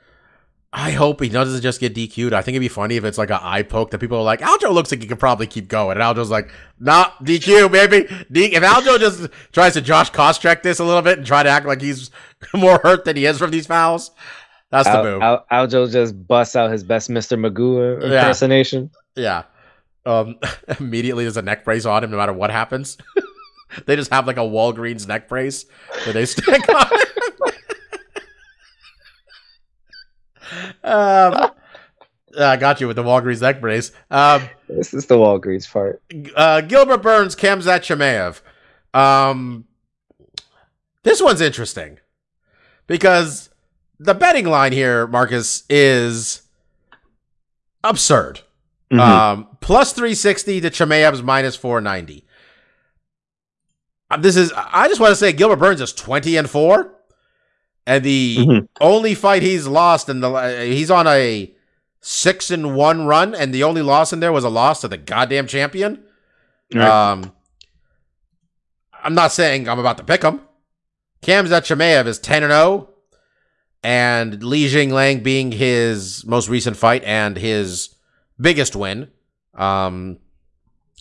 [0.78, 2.34] I hope he doesn't just get DQ'd.
[2.34, 4.42] I think it'd be funny if it's like an eye poke that people are like,
[4.42, 5.96] Aljo looks like he could probably keep going.
[5.98, 8.06] And Aljo's like, nah, DQ, baby.
[8.30, 11.50] D- if Aljo just tries to Josh Koscheck this a little bit and try to
[11.50, 12.12] act like he's
[12.54, 14.12] more hurt than he is from these fouls,
[14.70, 15.22] that's the Al- move.
[15.22, 17.40] Al- Aljo just busts out his best Mr.
[17.40, 18.20] Magoo Yeah.
[18.24, 18.92] impersonation.
[19.16, 19.44] yeah.
[20.06, 20.36] Um,
[20.80, 22.98] immediately there's a neck brace on him no matter what happens.
[23.86, 25.66] they just have like a Walgreens neck brace
[26.06, 27.00] that they stick on him.
[30.84, 31.52] Um,
[32.38, 33.92] I got you with the Walgreens neck brace.
[34.12, 36.02] Um, This is the Walgreens part.
[36.36, 38.42] uh, Gilbert Burns, Khamzat Chimaev.
[39.00, 39.66] Um,
[41.04, 42.00] this one's interesting
[42.88, 43.50] because
[44.00, 46.42] the betting line here, Marcus, is
[47.84, 48.42] absurd.
[48.92, 49.00] Mhm.
[49.00, 52.26] Um, plus 360 to Chimaev's minus 490.
[54.12, 56.92] Uh, This is, I just want to say Gilbert Burns is 20 and 4.
[57.88, 58.68] And the Mhm.
[58.82, 61.54] only fight he's lost in the, uh, he's on a
[62.02, 63.36] six and one run.
[63.36, 66.04] And the only loss in there was a loss to the goddamn champion.
[66.74, 66.88] Right.
[66.88, 67.32] Um,
[69.04, 70.42] I'm not saying I'm about to pick him.
[71.22, 72.90] Khamzat Chimaev is 10 and 0,
[73.84, 77.90] and Li Jingliang being his most recent fight and his
[78.40, 79.10] biggest win,
[79.56, 80.18] um,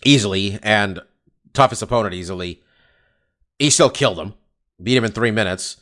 [0.03, 0.99] easily and
[1.53, 2.61] toughest opponent easily.
[3.59, 4.33] He still killed him,
[4.81, 5.77] beat him in three minutes.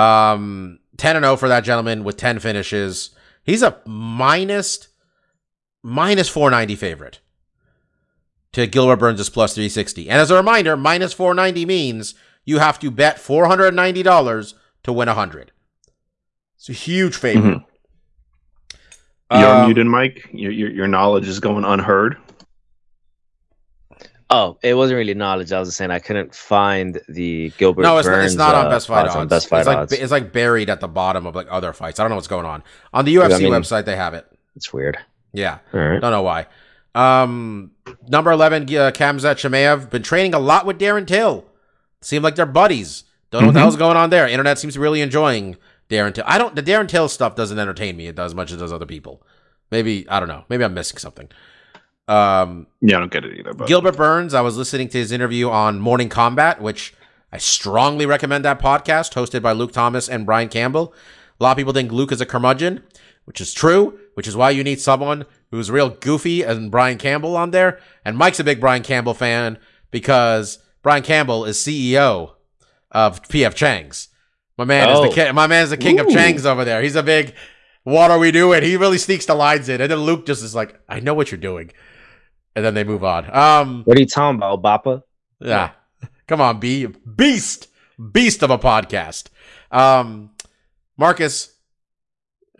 [0.00, 3.10] Um, 10 and 0 for that gentleman with 10 finishes.
[3.42, 4.88] He's a minus
[5.82, 7.20] minus 490 favorite
[8.52, 10.08] to Gilbert Burns' plus 360.
[10.10, 15.52] And as a reminder, minus 490 means you have to bet $490 to win 100.
[16.56, 17.40] It's a huge favor.
[17.40, 17.64] Mhm.
[19.32, 20.28] You're Um, muted, Mike.
[20.32, 22.16] Your, your your knowledge is going unheard.
[24.32, 25.50] Oh, it wasn't really knowledge.
[25.52, 27.82] I was just saying I couldn't find the Gilbert.
[27.82, 29.16] no, it's not, Burns, it's not on uh, Best Fight odds odds.
[29.16, 29.92] on Best Fight it's like odds.
[29.92, 31.98] it's like buried at the bottom of like other fights.
[31.98, 32.62] I don't know what's going on.
[32.92, 34.26] On the UFC I mean- website, they have it.
[34.54, 34.98] It's weird.
[35.32, 35.58] Yeah.
[35.72, 36.00] Right.
[36.00, 36.46] Don't know why.
[36.94, 37.72] Um,
[38.08, 41.44] number 11, uh, Khamzat Chimaev, been training a lot with Darren Till.
[42.00, 43.04] Seem like they're buddies.
[43.30, 43.62] Don't know what the Mhm.
[43.62, 44.26] hell's going on there.
[44.26, 45.56] Internet seems really enjoying
[45.88, 46.24] Darren Till.
[46.26, 48.72] I don't, the Darren Till stuff doesn't entertain me It does as much as does
[48.72, 49.22] other people.
[49.70, 50.44] Maybe, I don't know.
[50.48, 51.28] Maybe I'm missing something.
[52.10, 53.54] Um, Yeah, I don't get it either.
[53.54, 56.94] But Gilbert Burns, I was listening to his interview on Morning Combat, which
[57.32, 60.92] I strongly recommend that podcast, hosted by Luke Thomas and Brian Campbell.
[61.38, 62.82] A lot of people think Luke is a curmudgeon,
[63.24, 67.36] which is true, which is why you need someone who's real goofy and Brian Campbell
[67.36, 67.78] on there.
[68.04, 69.58] And Mike's a big Brian Campbell fan
[69.90, 72.32] because Brian Campbell is CEO
[72.90, 74.08] of PF Chang's.
[74.58, 75.02] My man is Oh.
[75.08, 76.82] the ki- my man's the king of Chang's over there.
[76.82, 77.34] He's a big
[77.84, 78.62] what are we doing?
[78.62, 79.80] He really sneaks the lines in.
[79.80, 81.70] And then Luke just is like, I know what you're doing.
[82.56, 83.26] And then they move on.
[83.34, 85.02] Um What are you talking about, Bappa?
[85.40, 85.70] yeah.
[86.26, 86.86] Come on, B.
[86.86, 87.68] Beast.
[88.12, 89.28] Beast of a podcast.
[89.70, 90.30] Um,
[90.96, 91.52] Marcus,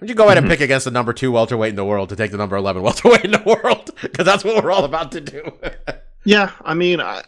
[0.00, 0.50] would you go ahead and Mhm.
[0.50, 3.24] pick against the number two welterweight in the world to take the number 11 welterweight
[3.24, 3.90] in the world?
[4.02, 5.52] Because that's what we're all about to do.
[6.24, 7.22] yeah, I mean, I,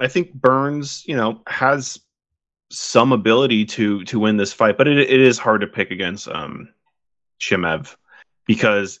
[0.00, 2.00] I think Burns, you know, has
[2.70, 6.28] some ability to to win this fight, but it, it is hard to pick against
[6.28, 6.68] um
[7.40, 7.94] Chimaev
[8.46, 9.00] because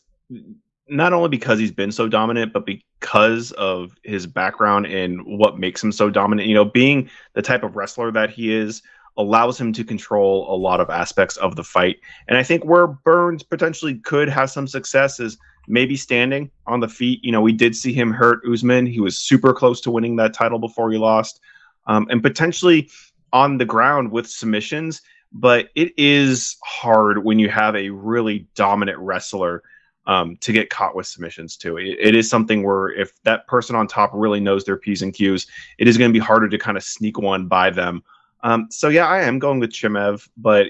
[0.88, 5.82] not only because he's been so dominant, but because of his background and what makes
[5.82, 6.48] him so dominant.
[6.48, 8.82] You know, being the type of wrestler that he is
[9.16, 11.96] allows him to control a lot of aspects of the fight.
[12.28, 16.88] And I think where Burns potentially could have some success is maybe standing on the
[16.88, 17.20] feet.
[17.22, 18.86] You know, we did see him hurt Usman.
[18.86, 21.40] He was super close to winning that title before he lost,
[21.86, 22.88] um, and potentially
[23.32, 25.02] on the ground with submissions.
[25.32, 29.62] But it is hard when you have a really dominant wrestler
[30.08, 31.76] um, to get caught with submissions too.
[31.76, 35.14] It, it is something where if that person on top really knows their p's and
[35.14, 38.02] q's, it is going to be harder to kind of sneak one by them.
[38.42, 40.68] Um, so yeah, I am going with Chimaev, but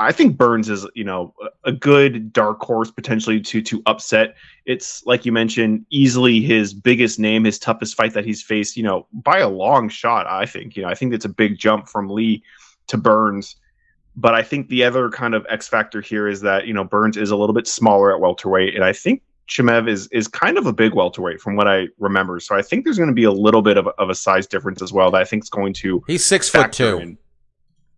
[0.00, 1.34] I think Burns is, you know,
[1.64, 4.36] a good dark horse potentially to to upset.
[4.64, 8.84] It's like you mentioned, easily his biggest name, his toughest fight that he's faced, you
[8.84, 10.26] know, by a long shot.
[10.26, 12.44] I think, you know, I think it's a big jump from Li
[12.86, 13.56] to Burns.
[14.20, 17.16] But I think the other kind of X factor here is that you know Burns
[17.16, 20.66] is a little bit smaller at welterweight, and I think Chimaev is is kind of
[20.66, 22.40] a big welterweight from what I remember.
[22.40, 24.82] So I think there's going to be a little bit of, of a size difference
[24.82, 26.98] as well that I think is going to He's six foot two.
[26.98, 27.18] in.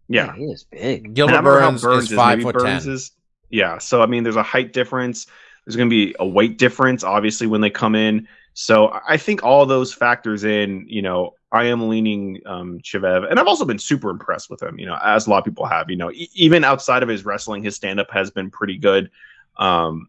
[0.08, 1.14] Yeah, he is big.
[1.14, 2.92] Gilbert remember how Burns, is five foot Burns ten.
[2.92, 3.12] is
[3.48, 3.78] yeah.
[3.78, 5.26] So I mean, there's a height difference.
[5.64, 8.28] There's going to be a weight difference, obviously, when they come in.
[8.54, 10.84] So I- I think all those factors in.
[10.86, 14.78] You know, I am leaning um, Chimaev, and I've also been super impressed with him.
[14.78, 15.90] You know, as a lot of people have.
[15.90, 19.10] You know, e- even outside of his wrestling, his stand up has been pretty good.
[19.56, 20.08] Um,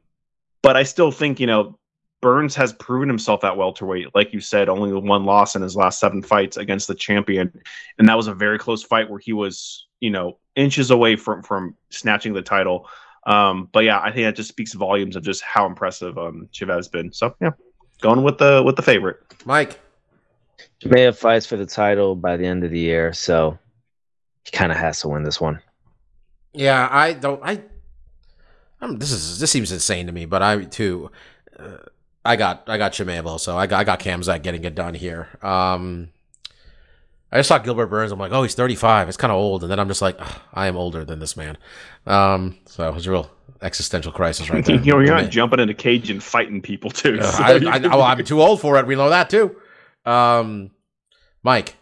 [0.61, 1.79] but I still think you know
[2.21, 4.13] Burns has proven himself at welterweight.
[4.13, 7.51] Like you said, only one loss in his last seven fights against the champion,
[7.97, 11.41] and that was a very close fight where he was, you know, inches away from
[11.41, 12.87] from snatching the title.
[13.25, 16.87] Um, but yeah, I think that just speaks volumes of just how impressive um has
[16.87, 17.11] been.
[17.11, 17.51] So yeah,
[18.01, 19.17] going with the with the favorite.
[19.45, 19.79] Mike,
[20.83, 23.57] Chimaev fights for the title by the end of the year, so
[24.43, 25.59] he kind of has to win this one.
[26.53, 27.41] yeah, I don't.
[27.43, 27.61] I.
[28.81, 31.11] Um, this is this seems insane to me, but I too.
[31.57, 31.77] Uh,
[32.25, 33.55] I got I got Chimaev also.
[33.57, 35.27] I got I got Khamzat getting it done here.
[35.43, 36.09] Um,
[37.31, 38.11] I just saw Gilbert Burns.
[38.11, 39.07] I'm like, oh, he's 35.
[39.07, 41.37] It's kind of old, and then I'm just like, "Ugh, I am older than this
[41.37, 41.57] man.
[42.05, 44.75] Um, so it was a real existential crisis right there.
[44.77, 45.29] you know, you're not me.
[45.29, 47.19] jumping in a cage and fighting people too.
[47.21, 48.85] Uh, so I, you I, can- oh, I'm too old for it.
[48.87, 49.55] We know that too.
[50.05, 50.71] Um,
[51.43, 51.75] Mike,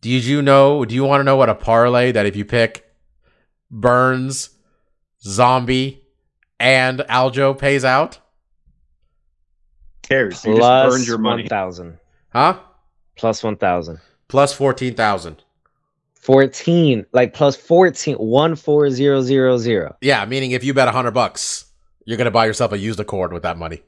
[0.00, 0.84] did you know?
[0.84, 2.84] Do you want to know what a parlay that if you pick
[3.70, 4.50] Burns,
[5.22, 6.02] Zombie,
[6.60, 8.18] and Aljo pays out?
[10.02, 10.42] cares.
[10.44, 11.42] You just Plus earned your money.
[11.42, 11.98] one thousand.
[12.30, 12.58] Huh?
[13.16, 14.00] Plus one thousand.
[14.28, 15.42] Plus fourteen thousand.
[16.14, 20.90] 14 like plus 14 one four zero zero zero Yeah, meaning if you bet a
[20.92, 21.64] hundred bucks,
[22.04, 23.82] you're gonna buy yourself a used Accord with that money.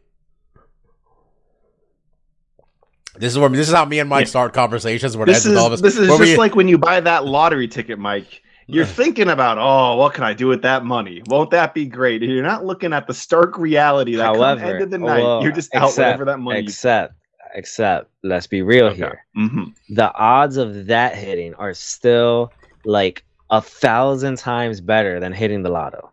[3.20, 4.30] This is where this is how me and Mike Yeah.
[4.30, 5.16] start conversations.
[5.16, 6.78] Where This with all of is us, this is where just we- like when you
[6.78, 8.42] buy that lottery ticket, Mike.
[8.66, 11.22] You're thinking about, oh, what can I do with that money?
[11.26, 12.22] Won't that be great?
[12.22, 15.22] And you're not looking at the stark reality that However, come end of the night,
[15.24, 16.60] well, you're just out except- whatever that money.
[16.60, 17.14] except
[17.56, 18.96] except let's be real Okay.
[18.98, 22.52] here hmm the odds of that hitting are still
[22.84, 26.12] like a thousand times better than hitting the lotto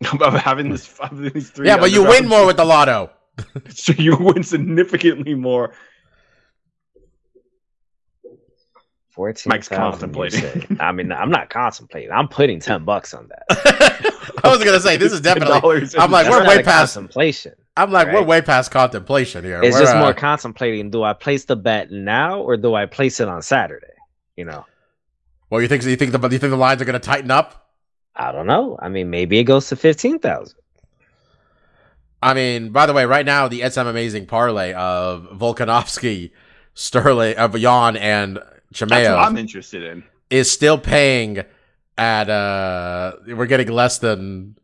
[0.20, 1.66] Of having this, having these three.
[1.68, 3.10] yeah, but you win more with the lotto.
[3.68, 5.72] so you win significantly more.
[9.10, 10.78] 14 Mike's contemplating.
[10.80, 14.96] i mean i'm not contemplating i'm putting 10 bucks on that I was gonna say
[14.96, 15.56] this is definitely.
[15.98, 16.94] I'm like, That's we're way past.
[16.94, 19.60] contemplation I'm like, we're way past contemplation here.
[19.62, 22.86] it's We're, just uh, more contemplating do i place the bet now or do i
[22.86, 23.86] place it on saturday
[24.36, 24.64] you know
[25.50, 27.70] Well, you think you think the you think the lines are gonna tighten up?
[28.14, 30.56] i don't know i mean maybe it goes to 15000
[32.22, 36.32] I mean, by the way, right now the SM Amazing parlay of Volkanovski,
[36.74, 38.38] Sterling, of Yan and
[38.72, 40.04] That's what I'm interested in.
[40.28, 41.44] is still paying
[41.98, 44.56] at uh we're getting less than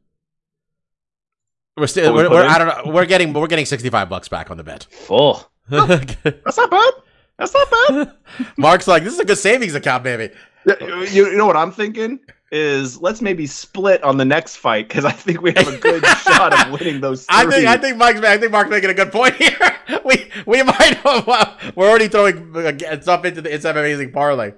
[1.76, 2.46] we're still we we're, we're.
[2.46, 4.84] I don't know we're getting we're getting 65 bucks back on the bet.
[4.90, 6.92] full That's not bad.
[7.38, 8.12] That's not bad.
[8.56, 10.32] Mark's like this is a good savings account, baby.
[10.66, 12.20] You, you know what I'm thinking
[12.52, 16.04] is let's maybe split on the next fight because I think we have a good
[16.22, 17.24] shot of winning those.
[17.26, 17.36] Three.
[17.36, 19.76] I think I think Mike's I think Mark's making a good point here.
[20.04, 21.00] we we might
[21.76, 22.52] we're already throwing
[23.00, 24.52] stuff into the it's an amazing parlay.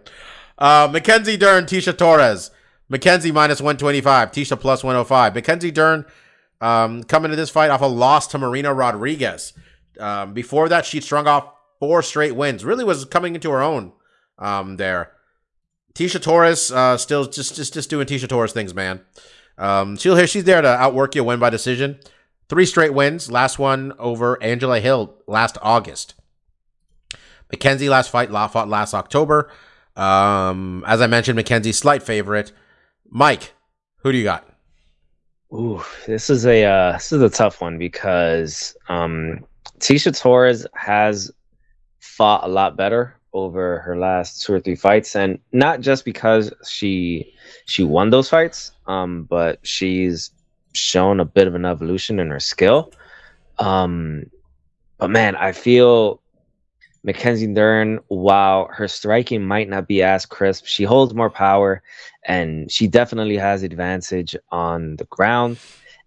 [0.58, 2.50] Uh, Mackenzie Dern, Tecia Torres,
[2.88, 5.34] Mackenzie minus one twenty five, Tecia plus one hundred five.
[5.34, 6.04] Mackenzie Dern
[6.60, 9.52] um, coming to this fight off a loss to Marina Rodriguez.
[9.98, 12.64] Um, before that, she strung off four straight wins.
[12.64, 13.92] Really was coming into her own
[14.38, 15.12] um, there.
[15.98, 19.00] Tecia Torres uh, still just just just doing Tecia Torres things, man.
[19.58, 20.28] Um, she'll here.
[20.28, 21.98] She's there to outwork you, win by decision.
[22.48, 23.32] Three straight wins.
[23.32, 26.14] Last one over Angela Hill last August.
[27.50, 29.50] Mackenzie last fight fought last October.
[29.96, 32.52] Um, as I mentioned, Mackenzie slight favorite.
[33.10, 33.52] Mike,
[33.96, 34.48] who do you got?
[35.52, 39.44] Ooh, this is a uh, this is a tough one because um,
[39.80, 41.32] Tecia Torres has
[41.98, 46.52] fought a lot better over her last two or three fights, and not just because
[46.68, 47.34] she
[47.66, 50.30] she won those fights, um, but she's
[50.74, 52.92] shown a bit of an evolution in her skill.
[53.58, 54.30] Um,
[54.98, 56.20] but man, I feel
[57.04, 61.82] Mackenzie Dern, while her striking might not be as crisp, she holds more power
[62.24, 65.58] and she definitely has advantage on the ground.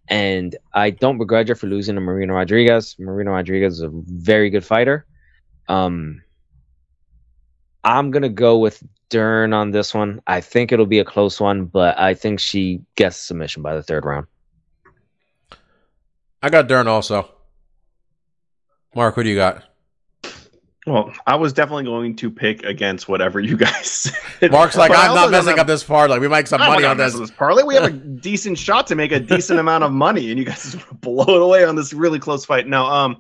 [0.08, 2.96] And I don't begrudge her for losing to Marina Rodriguez.
[3.00, 5.06] Marina Rodriguez is a very good fighter.
[5.70, 6.22] Um,
[7.84, 10.22] I'm gonna go with Dern on this one.
[10.28, 13.84] I think it'll be a close one, but I think she gets submission by the
[13.84, 14.28] third round.
[16.42, 17.30] I got Dern also.
[18.96, 19.64] Mark, what do you got?
[20.88, 23.86] Well, I was definitely going to pick against whatever you guys
[24.40, 24.52] said.
[24.52, 26.18] Mark's like, But I I'm not messing have- up this parlay.
[26.18, 27.14] We make some I'm money on this.
[27.14, 27.62] mess this parlay.
[27.64, 30.64] We have a decent shot to make a decent amount of money, and you guys
[30.72, 32.68] just blow it away on this really close fight.
[32.68, 33.18] No, um,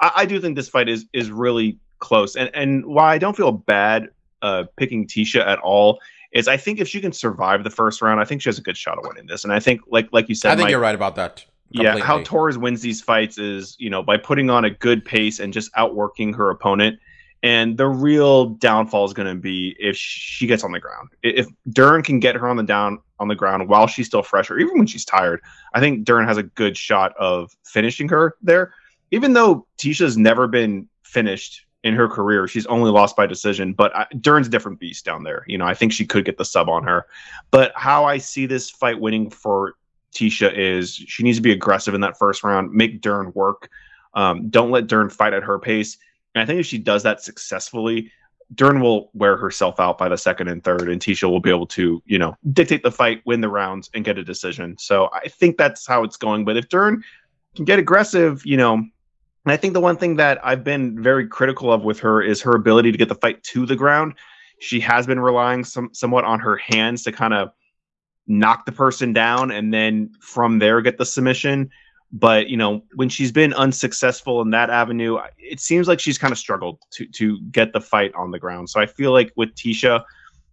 [0.00, 3.36] I, I do think this fight is is really close, and and why I don't
[3.36, 4.08] feel bad
[4.42, 5.98] uh picking Tecia at all
[6.34, 8.62] is I think if she can survive the first round, I think she has a
[8.62, 9.44] good shot of winning this.
[9.44, 11.44] And I think like like you said, I think Mike, you're right about that.
[11.70, 12.22] yeah, how.
[12.22, 15.70] Torres wins these fights is, you know, by putting on a good pace and just
[15.76, 16.98] outworking her opponent.
[17.42, 21.10] And the real downfall is going to be if she gets on the ground.
[21.22, 24.50] If Dern can get her on the down on the ground while she's still fresh,
[24.50, 25.40] or even when she's tired,
[25.74, 28.72] I think Dern has a good shot of finishing her there.
[29.10, 33.74] Even though Tecia's never been finished in her career, she's only lost by decision.
[33.74, 35.44] But I, Dern's a different beast down there.
[35.46, 37.06] You know, I think she could get the sub on her.
[37.50, 39.74] But how I see this fight winning for
[40.14, 43.68] Tecia is she needs to be aggressive in that first round, make Dern work.
[44.14, 45.98] Um, don't let Dern fight at her pace.
[46.34, 48.10] And I think if she does that successfully,
[48.54, 51.66] Dern will wear herself out by the second and third, and Tecia will be able
[51.68, 54.76] to, you know, dictate the fight, win the rounds, and get a decision.
[54.78, 56.44] So I think that's how it's going.
[56.44, 57.02] But if Dern
[57.56, 58.84] can get aggressive, you know,
[59.44, 62.40] and I think the one thing that I've been very critical of with her is
[62.42, 64.14] her ability to get the fight to the ground.
[64.60, 67.50] She has been relying some somewhat on her hands to kind of
[68.26, 71.70] knock the person down and then from there get the submission.
[72.10, 76.32] But you know, when she's been unsuccessful in that avenue, it seems like she's kind
[76.32, 78.70] of struggled to to get the fight on the ground.
[78.70, 80.04] So I feel like with Tecia,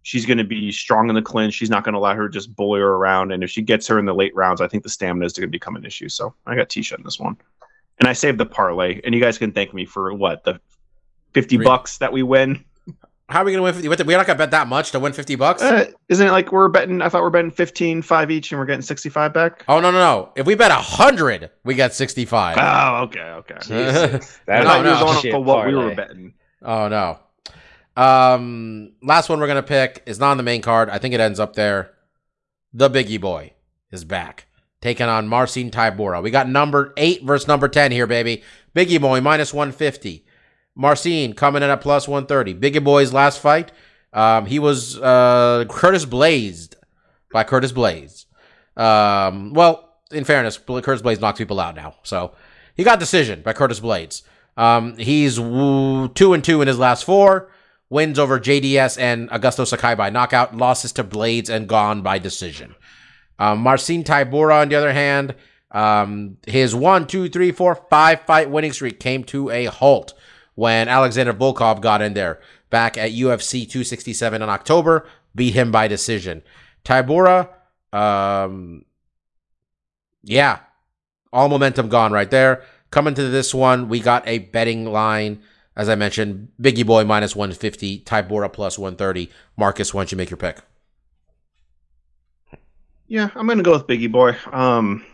[0.02, 1.54] she's going to be strong in the clinch.
[1.54, 3.32] She's not going to let her just bully her around.
[3.32, 5.48] And if she gets her in the late rounds, I think the stamina is going
[5.48, 6.08] to become an issue.
[6.08, 7.36] So I got Tecia in this one,
[8.02, 9.00] and I saved the parlay.
[9.04, 10.60] And you guys can thank me for what the
[11.34, 12.64] fifty Three- bucks that we win.
[13.28, 13.72] How are we gonna win?
[13.72, 13.86] 50?
[14.04, 15.62] We're not gonna bet that much to win fifty bucks.
[15.62, 17.00] Uh, isn't it like we're betting?
[17.00, 19.64] I thought we're betting 15, 5 each, and we're getting sixty five back.
[19.68, 20.32] oh no no no!
[20.34, 22.58] If we bet a hundred, we get sixty five.
[22.60, 23.54] Oh, okay, okay.
[23.62, 24.98] Jesus, I No, no.
[24.98, 26.34] going shit for what we were betting.
[26.60, 27.20] Oh no.
[27.96, 30.90] Um, last one we're gonna pick is not on the main card.
[30.90, 31.92] I think it ends up there.
[32.74, 33.52] The Biggie Boy
[33.90, 34.46] is back,
[34.82, 36.22] taking on Marcin Tybura.
[36.22, 38.42] We got number eight versus number ten here, baby.
[38.76, 40.26] Biggie Boy minus one fifty.
[40.74, 42.54] Marcin coming in at plus one thirty.
[42.54, 43.72] Biggie Boy's last fight,
[44.12, 46.76] um, he was uh Curtis Blazed
[47.32, 48.26] by Curtis Blaydes.
[48.76, 52.32] Um, well, in fairness, Curtis Blaydes knocks people out now, so
[52.74, 54.22] he got decision by Curtis Blaydes.
[54.56, 57.50] Um, he's woo, two and two in his last four.
[57.88, 60.56] Wins over JDS and Augusto Sakai by knockout.
[60.56, 62.74] Losses to Blaydes and Gane by decision.
[63.38, 65.34] Um, Marcin Tybura, on the other hand,
[65.70, 70.14] um, his one, two, three, four, five fight winning streak came to a halt
[70.54, 75.88] when Alexander Volkov got in there back at UFC 267 in October, beat him by
[75.88, 76.42] decision.
[76.84, 77.48] Tybura,
[77.92, 78.84] um,
[80.22, 80.60] yeah,
[81.32, 82.64] all momentum gone right there.
[82.90, 85.42] Coming to this one, we got a betting line.
[85.74, 89.30] As I mentioned, Biggie Boy minus 150, Tybura plus 130.
[89.56, 90.58] Marcus, why don't you make your pick?
[93.12, 94.34] Yeah, I'm gonna go with Biggie Boy.
[94.52, 95.04] Um,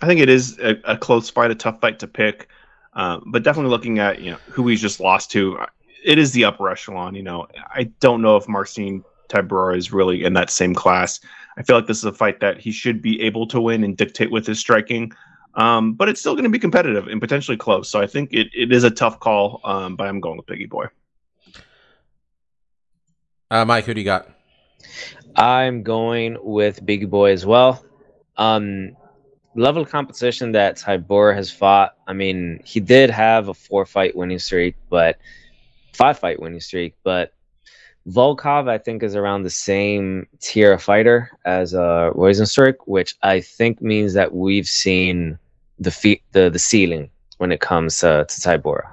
[0.00, 2.48] I think it is a, a close fight, a tough fight to pick,
[2.92, 5.58] um, but definitely looking at you know who he's just lost to,
[6.04, 7.16] it is the upper echelon.
[7.16, 11.18] You know, I don't know if Marcin Tybura is really in that same class.
[11.56, 13.96] I feel like this is a fight that he should be able to win and
[13.96, 15.10] dictate with his striking.
[15.54, 17.90] Um, but it's still going to be competitive and potentially close.
[17.90, 20.68] So I think it, it is a tough call, um, but I'm going with Biggie
[20.68, 20.86] Boy.
[23.50, 24.28] Uh, Mike, who do you got?
[25.36, 27.84] I'm going with Biggie Boy as well.
[28.36, 28.96] Um,
[29.54, 31.96] level of competition that Tybura has fought.
[32.06, 35.18] I mean, he did have a four fight winning streak, but
[35.92, 36.94] five fight winning streak.
[37.02, 37.32] But
[38.08, 43.40] Volkov, I think, is around the same tier of fighter as uh, Rozenstruik, which I
[43.40, 45.38] think means that we've seen
[45.78, 48.92] the fe- the the ceiling when it comes uh, to Tybura.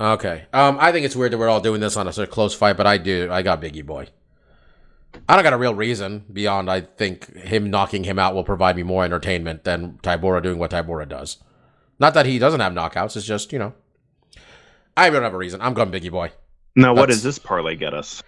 [0.00, 0.46] Okay.
[0.52, 2.54] Um, I think it's weird that we're all doing this on a sort of close
[2.54, 3.28] fight, but I do.
[3.30, 4.08] I got Biggie Boy.
[5.28, 8.76] I don't got a real reason beyond I think him knocking him out will provide
[8.76, 11.38] me more entertainment than Tybura doing what Tybura does.
[11.98, 13.74] Not that he doesn't have knockouts, it's just, you know.
[14.96, 15.60] I don't have a reason.
[15.60, 16.32] I'm going Biggie Boy.
[16.76, 18.22] Now, what That's- does this parlay get us?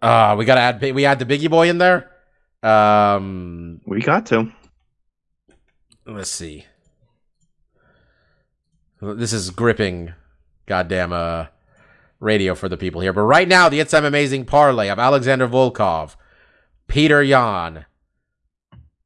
[0.00, 2.10] Uh, we gotta add we add the Biggie Boy in there.
[2.62, 4.52] Um We got to.
[6.06, 6.66] let's see.
[9.00, 10.12] This is gripping,
[10.66, 11.46] goddamn uh,
[12.22, 13.12] radio for the people here.
[13.12, 16.16] But right now, the It's Amazing parlay of Alexander Volkov,
[16.88, 17.84] Petr Yan.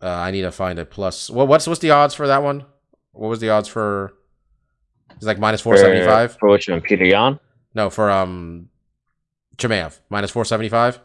[0.00, 1.30] Uh, I need to find a plus.
[1.30, 2.64] Well, what's what's the odds for that one?
[3.12, 4.12] What was the odds for?
[5.16, 6.36] It's like minus four seventy five.
[6.38, 6.82] For which one?
[6.82, 7.40] Petr Yan?
[7.74, 8.68] No, for um,
[9.56, 11.00] Chimaev minus four seventy five.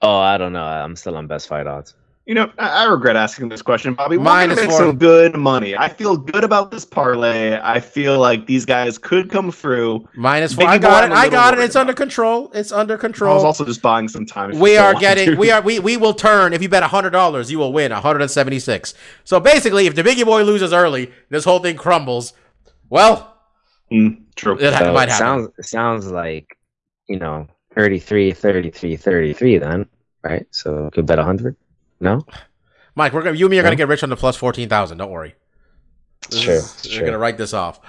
[0.00, 0.64] Oh, I don't know.
[0.64, 1.94] I'm still on best fight odds.
[2.26, 4.16] You know, I, I regret asking this question, Bobby.
[4.16, 5.76] We're Mine is some good money.
[5.76, 7.58] I feel good about this parlay.
[7.60, 10.06] I feel like these guys could come through.
[10.14, 10.66] Minus four.
[10.66, 11.06] I got it.
[11.06, 11.60] I'm a I little got it.
[11.60, 12.50] It's under control.
[12.54, 13.32] It's under control.
[13.32, 14.56] I was also just buying some time.
[14.58, 17.58] we are getting we are we, we will turn if you bet hundred dollars you
[17.58, 18.94] will win 176
[19.24, 22.32] so basically if the biggie boy loses early this whole thing crumbles
[22.90, 23.26] well
[23.92, 24.56] Mm, true.
[24.56, 26.56] it, ha- So might happen sounds it sounds like
[27.08, 29.86] you know 33 33 33 then
[30.22, 31.56] right so could bet 100
[32.00, 32.24] no?
[32.94, 35.10] Mike we're gonna you and me are gonna get rich on the plus 14000 don't
[35.10, 35.34] worry.
[36.24, 37.80] It's This true, is- it's we're gonna write this off.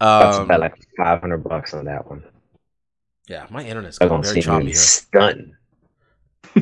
[0.00, 2.24] That's um, bet like 500 bucks on that one.
[3.28, 4.80] Yeah my internet's going don't very see choppy me here.
[4.80, 5.56] stun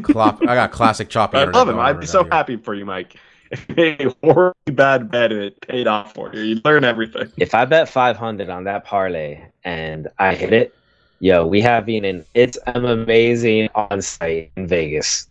[0.03, 1.79] Clop, i got classic choppy I internet love him.
[1.79, 2.33] I'd be so now here.
[2.35, 3.17] happy for you, Mike.
[3.51, 6.85] If you made a horribly bad bet and it paid off for you, you learn
[6.85, 7.33] everything.
[7.39, 10.75] if i bet 500 on that parlay and i hit it
[11.21, 15.29] yo we having an it's I'm amazing on site in vegas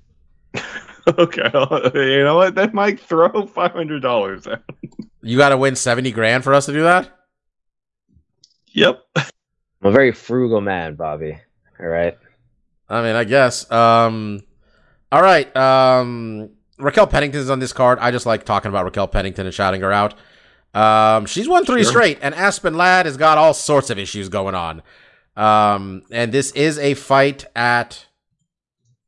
[1.17, 1.49] okay,
[1.93, 2.55] you know what?
[2.55, 4.47] Then Mike, throw five hundred dollars.
[5.21, 7.09] you gotta win 70 grand for us to do that
[8.67, 9.03] Yep.
[9.15, 9.23] i'm
[9.83, 11.37] a very frugal man bobby
[11.79, 12.17] all right
[12.89, 13.69] I mean, I guess.
[13.69, 14.43] Um,
[15.11, 15.53] all right.
[15.57, 17.99] Um, Raquel Pennington's on this card.
[17.99, 20.13] I just like talking about Raquel Pennington and shouting her out.
[20.73, 21.91] Um, she's won three Sure.
[21.91, 24.81] straight, and Aspen Ladd has got all sorts of issues going on.
[25.35, 28.05] Um, and this is a fight at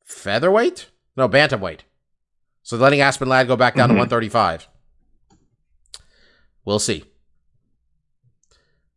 [0.03, 0.89] featherweight?
[1.15, 1.79] No, bantamweight.
[2.69, 3.93] So letting Aspen Ladd go back down Mhm.
[3.93, 4.67] to 135.
[6.65, 7.03] We'll see.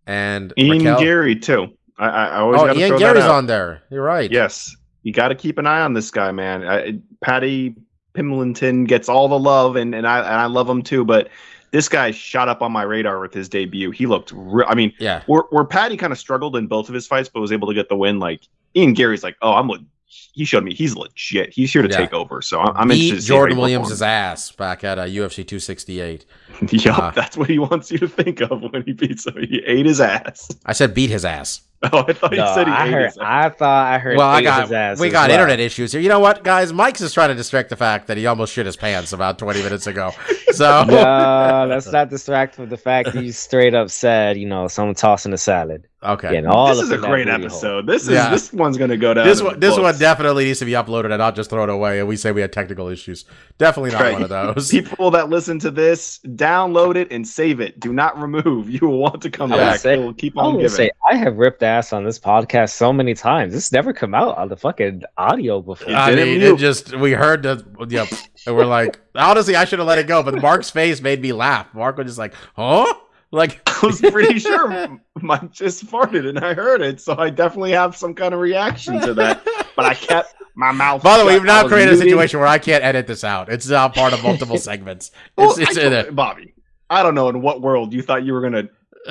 [0.06, 1.68] And Ian Raquel- Garry too.
[1.98, 3.34] I, I I always oh, Ian throw Garry's that out.
[3.36, 3.80] on there.
[3.90, 4.30] You're right.
[4.30, 6.68] Yes, you got to keep an eye on this guy, man.
[6.68, 7.74] I, Paddy
[8.14, 11.02] Pimblett gets all the love, and, and I and I love him too.
[11.02, 11.30] But
[11.70, 13.90] this guy shot up on my radar with his debut.
[13.90, 15.22] He looked, re- I mean, Yeah.
[15.24, 17.74] where where Paddy kind of struggled in both of his fights, but was able to
[17.74, 18.18] get the win.
[18.18, 18.42] Like
[18.76, 19.70] Ian Garry's, like, oh, I'm.
[20.12, 21.52] Le- he showed me he's legit.
[21.52, 21.96] He's here to Yeah.
[21.96, 22.40] take over.
[22.42, 23.20] So I'm, I'm beat interested.
[23.22, 26.24] to Jordan he Williams' ass back at uh, UFC 268.
[26.48, 26.72] performs.
[26.84, 29.36] yup, uh, that's what he wants you to think of when he beats him.
[29.38, 30.48] He ate his ass.
[30.66, 31.62] I said beat his ass.
[31.92, 33.04] Oh, I thought he said he I ate heard.
[33.06, 33.24] his ass.
[33.26, 34.16] I thought I heard.
[34.16, 35.40] Well, I got his ass we got well.
[35.40, 36.00] internet issues here.
[36.00, 36.72] You know what, guys?
[36.72, 39.62] Mike's is trying to distract the fact that he almost shit his pants about 20
[39.64, 40.12] minutes ago.
[40.52, 44.68] So No, let's not distract from the fact that you straight up said, you know,
[44.68, 45.88] someone tossing a salad.
[46.02, 46.36] Okay.
[46.36, 47.40] And all this is a great booty hole.
[47.44, 47.86] episode.
[47.86, 48.30] This is Yeah.
[48.30, 49.26] this one's gonna go down.
[49.26, 51.98] This one, the this one definitely needs to be uploaded and not just thrown away.
[52.00, 53.24] And we say we had technical issues.
[53.58, 54.12] Definitely not Right.
[54.14, 54.70] one of those.
[54.70, 57.78] People that listen to this, download it and save it.
[57.80, 58.68] Do not remove.
[58.82, 59.80] You will want to come I back.
[59.80, 60.76] say- it will keep I on would giving.
[60.76, 63.52] say I have ripped ass on this podcast so many times.
[63.52, 65.94] This never come out on the fucking audio before.
[65.94, 66.54] I didn't mean, mute.
[66.54, 68.08] it just we heard the yep,
[68.46, 70.22] and we're like, honestly, I should have let it go.
[70.22, 71.66] But Mark's face made me laugh.
[71.74, 72.92] Mark was just like, huh?
[73.32, 77.72] Like, I was pretty sure Mike just farted and I heard it, so I definitely
[77.72, 79.42] have some kind of reaction to that.
[79.74, 81.02] But I kept my mouth.
[81.02, 81.42] by the way, shut.
[81.42, 83.48] we've I now was created a situation where I can't edit this out.
[83.50, 85.10] It's now part of multiple segments.
[85.36, 86.14] Well, It's, it's in it.
[86.14, 86.54] Bobby.
[86.90, 88.68] I don't know in what world you thought you were gonna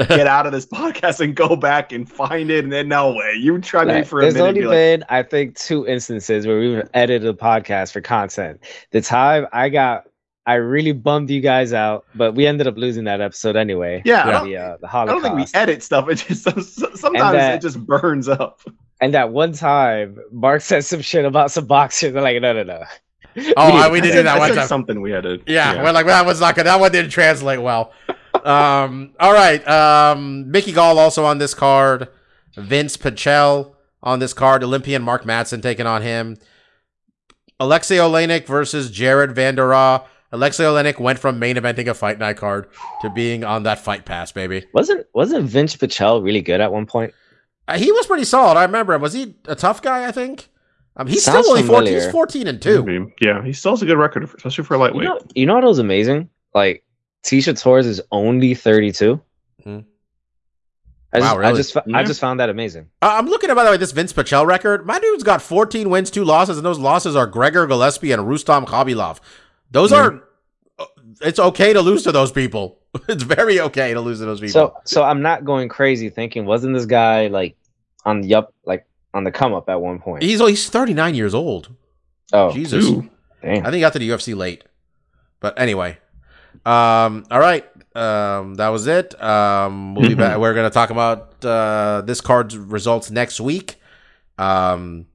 [0.07, 3.34] get out of this podcast and go back and find it, and then no way.
[3.39, 4.53] You tried me Like, for a There's minute.
[4.53, 7.91] There's only and be like, been, I think, two instances where we've edited a podcast
[7.91, 8.59] for content.
[8.91, 10.05] The time I got,
[10.45, 14.01] I really bummed you guys out, but we ended up losing that episode anyway.
[14.05, 14.31] Yeah, I Yeah.
[14.31, 16.09] don't- The, uh, the I don't think we edit stuff.
[16.09, 16.43] It just
[16.97, 18.59] sometimes that- it just burns up.
[18.99, 22.13] And that one time, Mark said some shit about some boxers.
[22.13, 22.83] They're like, no, no, no.
[23.55, 24.67] Oh, I- we I did do said- that I one said time.
[24.67, 25.39] Something we had to.
[25.47, 26.65] Yeah, we're like that was not good.
[26.65, 27.93] That one didn't translate well.
[28.43, 29.65] um, all right.
[29.67, 32.07] Um, Mickey Gall also on this card.
[32.57, 34.63] Vinc Pichel on this card.
[34.63, 36.37] Olympian Mark Madsen taking on him.
[37.59, 40.05] Aleksei Oleinik versus Jared Vanderaa.
[40.34, 42.67] Aleksei Oleinik went from main eventing a fight night card
[43.01, 44.65] to being on that fight pass, baby.
[44.73, 47.13] Wasn't wasn't Vinc Pichel really good at one point?
[47.67, 48.57] Uh, he was pretty solid.
[48.57, 49.01] I remember him.
[49.01, 50.07] Was he a tough guy?
[50.07, 50.47] I think.
[50.97, 51.93] Um, he's Sounds still only fourteen.
[51.93, 52.84] He's fourteen and two.
[52.84, 53.13] Maybe.
[53.21, 55.05] Yeah, he still has a good record, especially for a You lightweight.
[55.05, 56.29] know, you know what was amazing?
[56.53, 56.84] Like
[57.23, 59.21] Tecia Torres is only 32.
[59.63, 59.79] Hmm.
[61.13, 61.51] I just, Wow, really?
[61.53, 62.89] I just, fo- I just found that amazing.
[63.01, 64.86] Uh, I'm looking at, by the way, this Vinc Pichel record.
[64.86, 68.65] My dude's got 14 wins, two losses, and those losses are Gregor Gillespie and Rustam
[68.65, 69.19] Khabilov.
[69.72, 70.24] Those are.
[70.80, 70.86] uh,
[71.22, 72.78] It's okay to lose to those people.
[73.07, 74.51] It's very okay to lose to those people.
[74.53, 77.55] So, so I'm not going crazy thinking, wasn't this guy like
[78.05, 80.24] on the up, like on the come up at one point?
[80.24, 81.69] he's he's 39 years old.
[82.34, 82.86] oh, Jesus,
[83.41, 83.59] damn.
[83.61, 84.63] I think he got to the UFC late.
[85.39, 85.97] But anyway,
[86.65, 87.65] um, all right,
[87.95, 89.22] Um, that was it.
[89.22, 90.19] Um, we'll be Mhm.
[90.19, 90.38] back.
[90.38, 93.76] We're gonna talk about uh, this card's results next week.
[94.38, 95.07] Um,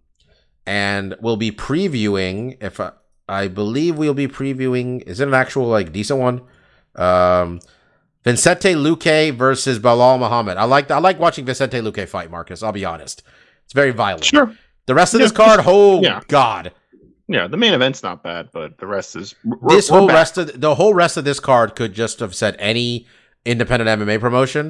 [0.67, 2.57] and we'll be previewing.
[2.63, 2.93] If I,
[3.29, 5.03] I believe we'll be previewing.
[5.03, 6.43] Is it an actual like decent one?
[6.95, 7.61] Um,
[8.25, 10.57] Vicente Luque versus Belal Muhammad.
[10.57, 12.31] I like I like watching Vicente Luque fight.
[12.31, 12.63] Marcus.
[12.63, 13.23] I'll be honest.
[13.65, 14.25] It's very violent.
[14.25, 14.53] Sure.
[14.87, 16.21] The rest of Yeah, this card, oh yeah.
[16.29, 16.73] god.
[17.29, 19.35] Yeah, the main event's not bad, but the rest is
[19.69, 20.15] this whole back.
[20.15, 23.07] rest of the whole rest of this card could just have said any
[23.45, 24.69] independent MMA promotion,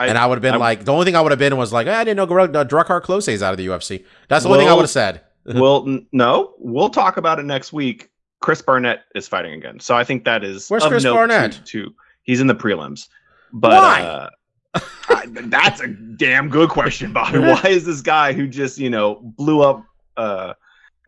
[0.00, 1.56] I- and I would have been I- like, the only thing I would have been
[1.58, 4.04] was like, "Eh, I didn't know uh, Drakkar Klose is out of the UFC.
[4.28, 5.20] That's the only thing I would have said.
[5.54, 8.10] well, n- no, we'll talk about it next week.
[8.40, 11.52] Chris Barnett is fighting again, so I think that is Where's of Chris note Barnett?
[11.52, 13.08] To, to- he's in the prelims,
[13.52, 14.02] but Why?
[14.02, 14.30] Uh,
[15.08, 17.38] I, that's a damn good question, Bobby.
[17.40, 19.84] Why is this guy who just you know blew up
[20.16, 20.54] uh,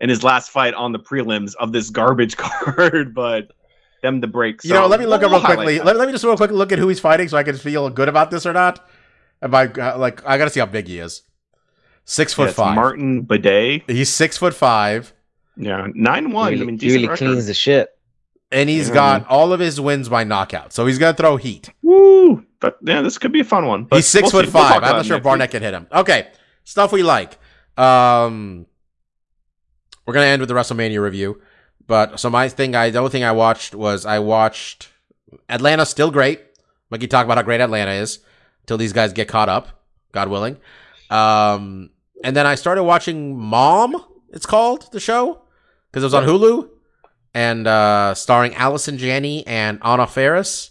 [0.01, 3.53] in his last fight on the prelims of this garbage card, but
[4.03, 4.65] them to break?
[4.65, 5.81] you know, let me look up we'll real quickly.
[5.81, 7.91] Let, let me just real quick look at who he's fighting, so I can feel
[7.91, 8.89] good about this or not.
[9.43, 11.23] And I uh, like, I gotta see how big he is.
[12.11, 12.75] Six foot Yeah, it's five.
[12.75, 13.83] Martin Buday.
[13.91, 15.13] He's six foot five,
[15.59, 16.55] Yeah, nine one.
[16.55, 17.19] He I mean, he really record.
[17.19, 17.91] cleans the shit.
[18.51, 18.95] and he's Yeah.
[18.95, 20.73] got all of his wins by knockout.
[20.73, 21.69] So he's gonna throw heat.
[21.83, 22.47] Woo!
[22.61, 23.85] But yeah, this could be a fun one.
[23.85, 24.55] But He's 6 we'll foot see.
[24.55, 24.83] We'll five.
[24.83, 25.87] I'm not sure if Barnett can hit him.
[25.93, 26.29] Okay,
[26.65, 27.37] stuff we like.
[27.77, 28.65] Um,
[30.07, 31.43] we're gonna end with the WrestleMania review.
[31.87, 34.89] But so my thing, I the only thing I watched was I watched
[35.51, 35.85] Atlanta.
[35.85, 36.41] Still great.
[36.91, 38.21] Like you talk about how great Atlanta is
[38.63, 39.69] until these guys get caught up,
[40.13, 40.57] God willing.
[41.11, 41.91] Um,
[42.25, 44.05] and then I started watching Mom.
[44.31, 45.43] It's called the show
[45.91, 46.69] because it was on Hulu
[47.35, 50.71] and uh, starring Allison Janney and Anna Faris.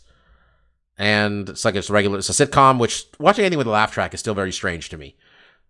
[0.98, 2.18] And it's like it's regular.
[2.18, 4.98] It's a sitcom, which watching anything with a laugh track is still very strange to
[4.98, 5.16] me.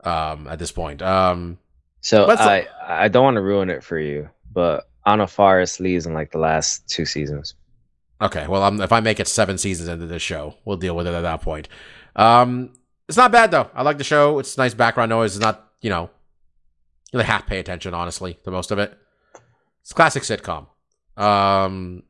[0.03, 1.57] Um, at this point, um,
[2.01, 2.28] So
[2.82, 6.38] I don't want to ruin it for you, but Anna Faris leaves in like the
[6.38, 7.55] last two seasons.
[8.21, 11.07] Okay, well, um, if I make it seven seasons into this show, we'll deal with
[11.07, 11.67] it at that point.
[12.15, 12.73] Um,
[13.07, 13.69] it's not bad though.
[13.73, 14.39] I like the show.
[14.39, 15.36] It's nice background noise.
[15.36, 16.09] It's not, you know,
[17.11, 18.97] they really have to pay attention honestly to most of it.
[19.82, 20.67] It's a classic sitcom.
[21.21, 22.03] Um,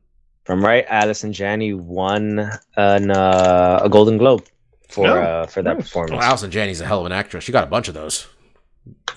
[0.44, 4.44] From right, Allison Janney won an, uh, a Golden Globe
[4.88, 5.84] for No, uh, for that nice.
[5.86, 6.12] performance.
[6.18, 7.44] well, Allison Janney's a hell of an actress.
[7.44, 8.26] She got a bunch of those.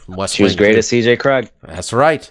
[0.05, 1.49] From West She was Wing, great as CJ Cregg.
[1.63, 2.29] That's right.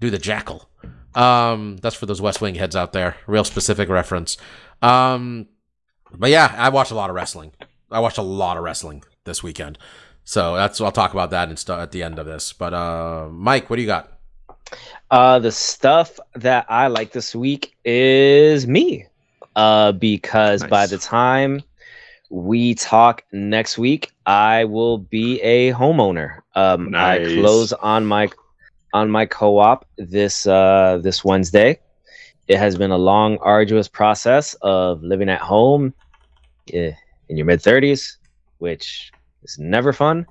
[0.00, 0.68] Do the jackal.
[1.14, 3.16] Um, that's for those West Wing heads out there.
[3.26, 4.36] Real specific reference.
[4.80, 5.46] Um,
[6.14, 7.52] but yeah, I watched a lot of wrestling.
[7.90, 9.78] I watched a lot of wrestling this weekend.
[10.30, 12.52] So that's I'll talk about that and stuff at the end of this.
[12.52, 14.12] But uh, Mike, what do you got?
[15.10, 19.06] Uh, the stuff that I like this week is me.
[19.56, 21.62] Uh, because by the time
[22.28, 26.42] we talk next week, I will be a homeowner.
[26.54, 28.28] Um, I close on my
[28.94, 31.80] on my co-op this uh this Wednesday.
[32.46, 35.92] It has been a long, arduous process of living at home
[36.72, 36.92] eh,
[37.28, 38.16] in your mid thirties,
[38.58, 39.10] which
[39.42, 40.26] is never fun.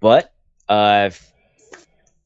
[0.00, 0.32] But
[0.68, 1.32] uh, I f-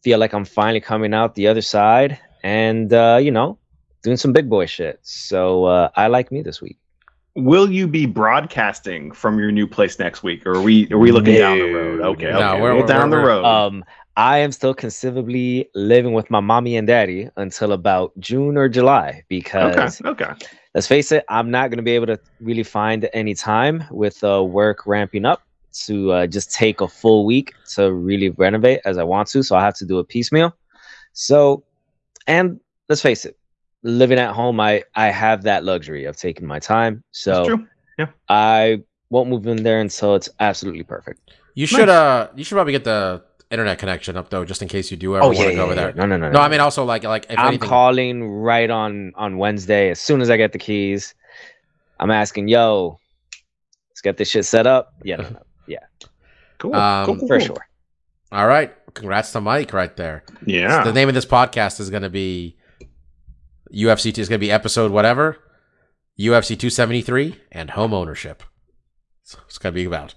[0.03, 3.59] feel like I'm finally coming out the other side, and uh, you know,
[4.03, 4.99] doing some big boy shit.
[5.03, 6.79] So uh, I like me this week.
[7.35, 11.13] Will you be broadcasting from your new place next week, or are we are we
[11.13, 12.01] looking down the road?
[12.01, 13.45] Okay, No, okay, we're- we're, down we're- the road.
[13.45, 13.85] Um,
[14.19, 19.23] I am still conceivably living with my mommy and daddy until about June or July
[19.29, 20.33] because okay, okay.
[20.75, 24.25] let's face it, I'm not going to be able to really find any time with
[24.25, 25.43] uh, work ramping up
[25.85, 29.43] to uh, just take a full week to really renovate as I want to.
[29.43, 30.55] So I have to do a piecemeal.
[31.13, 31.65] So,
[32.27, 33.37] and let's face it,
[33.83, 37.03] living at home, I I have that luxury of taking my time.
[37.13, 37.67] So true.
[38.29, 41.31] I won't move in there until it's absolutely perfect.
[41.55, 44.91] You should uh, you should probably get the internet connection up though, just in case
[44.91, 45.81] you do ever Oh want yeah, to yeah, go over yeah.
[45.83, 45.93] there.
[45.95, 47.69] No, no, no, No, I mean also like like if I'm anything.
[47.69, 51.15] calling right on on Wednesday as soon as I get the keys.
[51.99, 52.99] I'm asking, yo,
[53.89, 54.93] let's get this shit set up.
[55.03, 55.41] Yeah, no, no,
[56.59, 56.75] Cool.
[56.75, 57.47] Um, cool, cool, for cool.
[57.47, 57.69] sure.
[58.33, 60.25] All right, congrats to Mike right there.
[60.45, 60.83] Yeah.
[60.85, 62.57] The name of this podcast is going to be
[63.73, 64.17] UFC.
[64.19, 65.39] Is going to be episode whatever,
[66.19, 68.43] UFC 273 and home ownership.
[69.23, 70.15] So it's going to be about.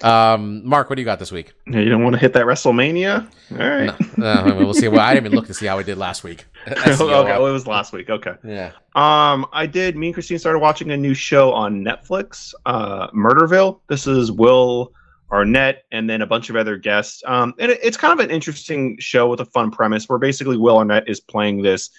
[0.00, 1.54] Um, Mark, what do you got this week?
[1.66, 3.28] You don't want to hit that WrestleMania?
[3.52, 4.18] All right.
[4.18, 4.86] No, no, we'll see.
[4.88, 6.46] Well, I didn't even look to see how we did last week.
[6.68, 8.08] okay, well, it was last week.
[8.08, 8.34] Okay.
[8.44, 8.72] yeah.
[8.94, 9.96] Um, I did.
[9.96, 13.80] Me and Christine started watching a new show on Netflix, uh, Murderville.
[13.88, 14.92] This is Will
[15.32, 17.22] Arnett and then a bunch of other guests.
[17.26, 20.56] Um, and it, it's kind of an interesting show with a fun premise where basically
[20.56, 21.90] Will Arnett is playing this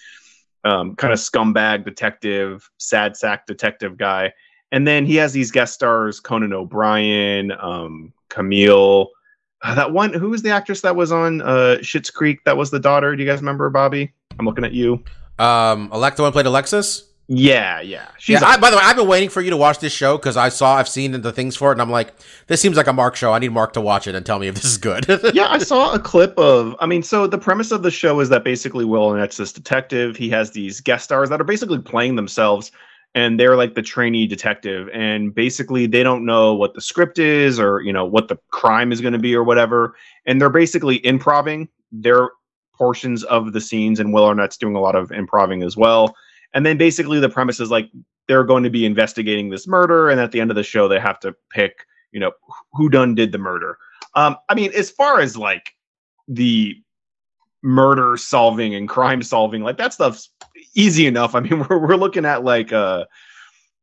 [0.64, 4.32] um, kind of scumbag detective, sad sack detective guy,
[4.72, 9.10] and then he has these guest stars: Conan O'Brien, um, Camille.
[9.62, 12.44] uh, that one, who was the actress that was on uh, Schitt's Creek?
[12.44, 13.14] That was the daughter.
[13.14, 14.12] Do you guys remember, Bobby?
[14.38, 15.02] I'm looking at you.
[15.38, 17.10] Um, Alexa one played Alexis.
[17.32, 18.08] Yeah, yeah.
[18.18, 20.18] She's yeah, I, by the way, I've been waiting for you to watch this show
[20.18, 22.12] because I saw, I've seen the things for it, and I'm like,
[22.48, 23.32] this seems like a Mark show.
[23.32, 25.06] I need Mark to watch it and tell me if this is good.
[25.32, 26.74] yeah, I saw a clip of.
[26.80, 30.16] I mean, so the premise of the show is that basically Will Arnett's this detective.
[30.16, 32.72] He has these guest stars that are basically playing themselves,
[33.14, 34.88] and they're like the trainee detective.
[34.92, 38.92] And basically, they don't know what the script is or you know what the crime
[38.92, 39.94] is going to be or whatever.
[40.26, 42.30] And they're basically improving their
[42.74, 46.14] portions of the scenes, and Will Arnett's doing a lot of improving as well.
[46.54, 47.90] And then basically the premise is like
[48.26, 51.00] they're going to be investigating this murder, and at the end of the show they
[51.00, 52.32] have to pick, you know,
[52.72, 53.76] who done did the murder.
[54.14, 55.74] Um, I mean, as far as like
[56.26, 56.76] the
[57.62, 60.30] murder solving and crime solving, like that stuff's
[60.74, 61.34] easy enough.
[61.36, 63.04] I mean, we're we're looking at like uh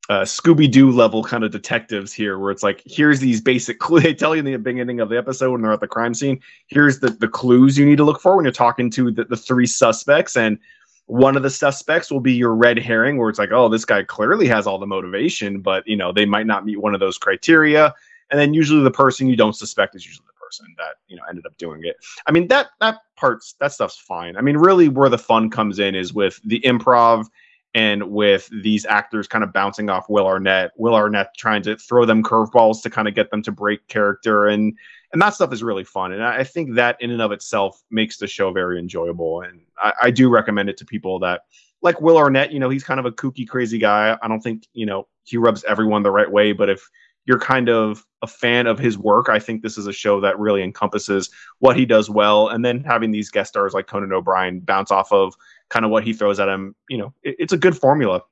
[0.09, 4.03] uh, Scooby Doo level kind of detectives here, where it's like, here's these basic clues.
[4.03, 6.39] They tell you in the beginning of the episode when they're at the crime scene.
[6.67, 9.35] Here's the the clues you need to look for when you're talking to the, the
[9.35, 10.59] three suspects, and
[11.07, 14.03] one of the suspects will be your red herring where it's like oh this guy
[14.03, 17.17] clearly has all the motivation but you know they might not meet one of those
[17.17, 17.93] criteria
[18.29, 21.23] and then usually the person you don't suspect is usually the person that you know
[21.29, 24.87] ended up doing it i mean that that part's that stuff's fine i mean really
[24.87, 27.25] where the fun comes in is with the improv
[27.73, 32.05] and with these actors kind of bouncing off will arnett will arnett trying to throw
[32.05, 34.77] them curveballs to kind of get them to break character and
[35.13, 36.11] and that stuff is really fun.
[36.11, 39.41] And I think that in and of itself makes the show very enjoyable.
[39.41, 41.43] And I, I, do recommend it to people that
[41.81, 42.51] like Will Arnett.
[42.51, 44.17] You know, he's kind of a kooky, crazy guy.
[44.21, 46.87] I don't think you know he rubs everyone the right way, but if
[47.27, 50.39] you're kind of a fan of his work, I think this is a show that
[50.39, 52.47] really encompasses what he does well.
[52.47, 55.35] And then having these guest stars like Conan O'Brien bounce off of
[55.69, 58.23] kind of what he throws at him, you know, it, it's a good formula.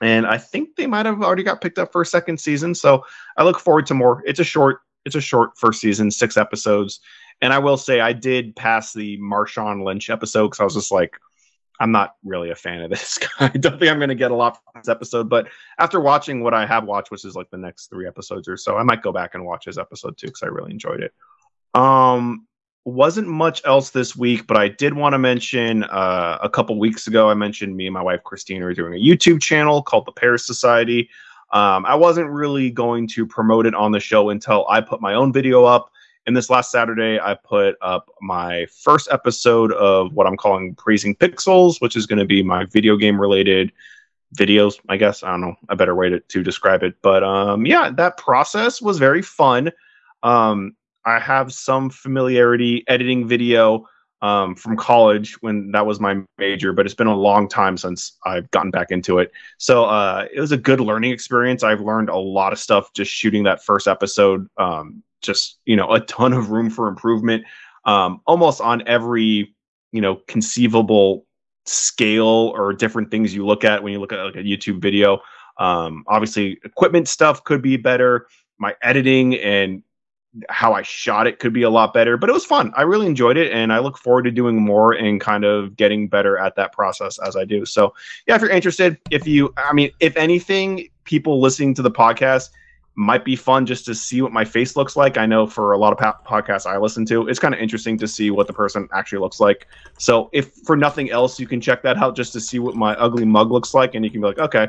[0.00, 2.74] And I think they might have already got picked up for a second season.
[2.74, 3.04] So
[3.36, 4.22] I look forward to more.
[4.24, 7.00] It's a short it's a short first season, six episodes.
[7.40, 10.92] And I will say I did pass the Marshawn Lynch episode because I was just
[10.92, 11.16] like,
[11.80, 13.28] I'm not really a fan of this guy.
[13.40, 15.28] I don't think I'm going to get a lot from this episode.
[15.28, 18.56] But after watching what I have watched, which is like the next three episodes or
[18.56, 21.12] so, I might go back and watch his episode too because I really enjoyed it.
[21.74, 22.46] Um,
[22.84, 27.06] wasn't much else this week, but I did want to mention uh, a couple weeks
[27.06, 27.28] ago.
[27.28, 30.46] I mentioned me and my wife Christine are doing a YouTube channel called the Paris
[30.46, 31.08] Society.
[31.52, 35.14] Um, I wasn't really going to promote it on the show until I put my
[35.14, 35.90] own video up.
[36.26, 41.14] And this last Saturday, I put up my first episode of what I'm calling Praising
[41.14, 43.72] Pixels, which is going to be my video game related
[44.36, 45.22] videos, I guess.
[45.22, 46.94] I don't know a better way to, to describe it.
[47.02, 49.72] But um, yeah, that process was very fun.
[50.22, 53.86] Um, I have some familiarity editing video
[54.22, 58.18] um, from college when that was my major, but it's been a long time since
[58.24, 59.32] I've gotten back into it.
[59.56, 61.62] So uh, it was a good learning experience.
[61.62, 64.46] I've learned a lot of stuff just shooting that first episode.
[64.58, 67.44] Um, just you know, a ton of room for improvement,
[67.84, 69.54] um, almost on every
[69.92, 71.26] you know conceivable
[71.66, 75.20] scale or different things you look at when you look at like a YouTube video.
[75.58, 78.26] Um, obviously, equipment stuff could be better.
[78.58, 79.82] My editing and
[80.48, 82.72] how I shot it could be a lot better, but it was fun.
[82.76, 86.08] I really enjoyed it, and I look forward to doing more and kind of getting
[86.08, 87.64] better at that process as I do.
[87.64, 87.94] So,
[88.26, 92.50] yeah, if you're interested, if you, I mean, if anything, people listening to the podcast
[92.94, 95.16] might be fun just to see what my face looks like.
[95.16, 97.96] I know for a lot of po- podcasts I listen to, it's kind of interesting
[97.98, 99.66] to see what the person actually looks like.
[99.98, 102.94] So, if for nothing else, you can check that out just to see what my
[102.96, 104.68] ugly mug looks like, and you can be like, okay.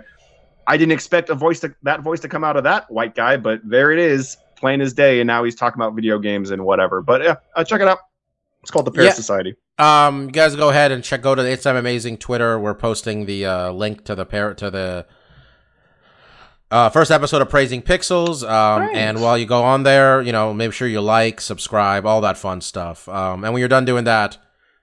[0.68, 3.36] I didn't expect a voice to that voice to come out of that white guy,
[3.36, 6.64] but there it is plain as day, and now he's talking about video games and
[6.64, 7.02] whatever.
[7.02, 7.98] But yeah, uh, check it out.
[8.62, 9.14] It's called the Paris Yeah.
[9.14, 9.56] Society.
[9.80, 11.24] Um, you guys go ahead and check.
[11.24, 12.60] Go to the It's I'm Amazing Twitter.
[12.60, 15.08] We're posting the uh, link to the pair to the
[16.72, 18.48] uh, first episode of Praising Pixels.
[18.50, 18.98] Um, Thanks.
[18.98, 22.38] and while you go on there, you know, make sure you like, subscribe, all that
[22.38, 23.08] fun stuff.
[23.10, 24.38] Um, and when you're done doing that,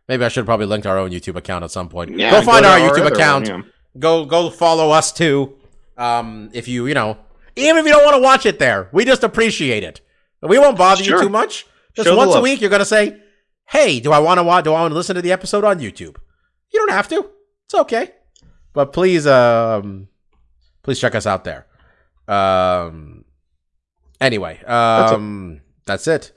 [0.07, 2.17] maybe I should probably link to our own YouTube account at some point.
[2.17, 3.49] Yeah, go find to our YouTube other account.
[3.51, 3.69] one, yeah.
[3.99, 5.57] Go go follow us too.
[5.97, 7.17] Um, if you you know,
[7.57, 10.01] even if you don't want to watch it there, we just appreciate it.
[10.43, 11.67] We won't bother you too much.
[11.95, 13.21] Just Show once a week, you're gonna say,
[13.67, 14.65] "Hey, do I want to watch?
[14.65, 16.17] Do I want to listen to the episode on YouTube?"
[16.71, 17.31] You don't have to.
[17.65, 18.13] It's okay.
[18.73, 20.09] But please, um,
[20.83, 21.67] please check us out there.
[22.29, 23.25] Um.
[24.21, 26.33] Anyway, um, that's it.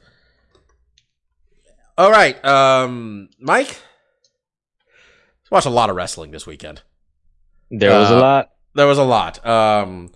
[1.97, 3.75] All right, um, Mike.
[5.49, 6.81] Watched a lot of wrestling this weekend.
[7.69, 8.49] There was a Uh, lot.
[8.73, 9.45] There was a lot.
[9.45, 10.11] Um,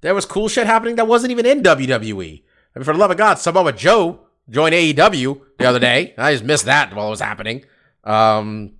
[0.00, 2.42] there was cool shit happening that wasn't even in WWE.
[2.74, 6.12] I mean, for the love of God, Samoa Joe joined AEW the other day.
[6.18, 7.64] I just missed that while it was happening.
[8.02, 8.72] Um,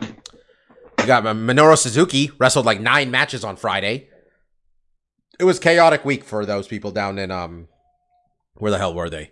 [0.00, 4.08] you got Minoru Suzuki wrestled like nine matches on Friday.
[5.38, 7.68] It was chaotic week for those people down in um,
[8.54, 9.30] where the hell were they?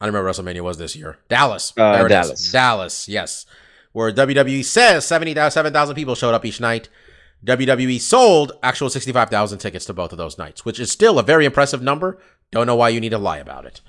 [0.00, 1.18] I don't remember WrestleMania was this year.
[1.28, 1.74] Dallas.
[1.76, 2.08] Uh, it is.
[2.08, 2.52] Dallas.
[2.52, 3.08] Dallas.
[3.08, 3.46] Yes,
[3.92, 6.88] where WWE says 77,000 people showed up each night.
[7.44, 11.44] WWE sold actual 65,000 tickets to both of those nights, which is still a very
[11.46, 12.18] impressive number.
[12.50, 13.80] Don't know why you need to lie about it.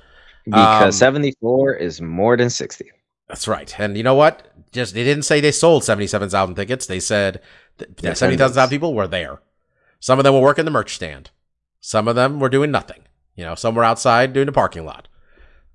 [0.46, 2.90] Because Um, 74 is more than 60.
[3.28, 3.74] That's right.
[3.80, 4.48] And you know what?
[4.72, 6.86] Just they didn't say they sold 77,000 tickets.
[6.86, 7.42] They said
[7.78, 9.40] that that 70,000 people were there.
[10.02, 11.30] Some of them were working the merch stand.
[11.80, 13.04] Some of them were doing nothing.
[13.36, 15.08] You know, some were outside doing the parking lot.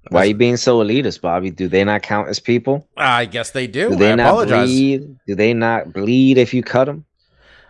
[0.09, 1.51] Why are you being so elitist, Bobby?
[1.51, 2.89] Do they not count as people?
[2.97, 3.91] I guess they do.
[3.91, 4.69] Do they I not apologize.
[4.69, 5.17] bleed?
[5.27, 7.05] Do they not bleed if you cut them?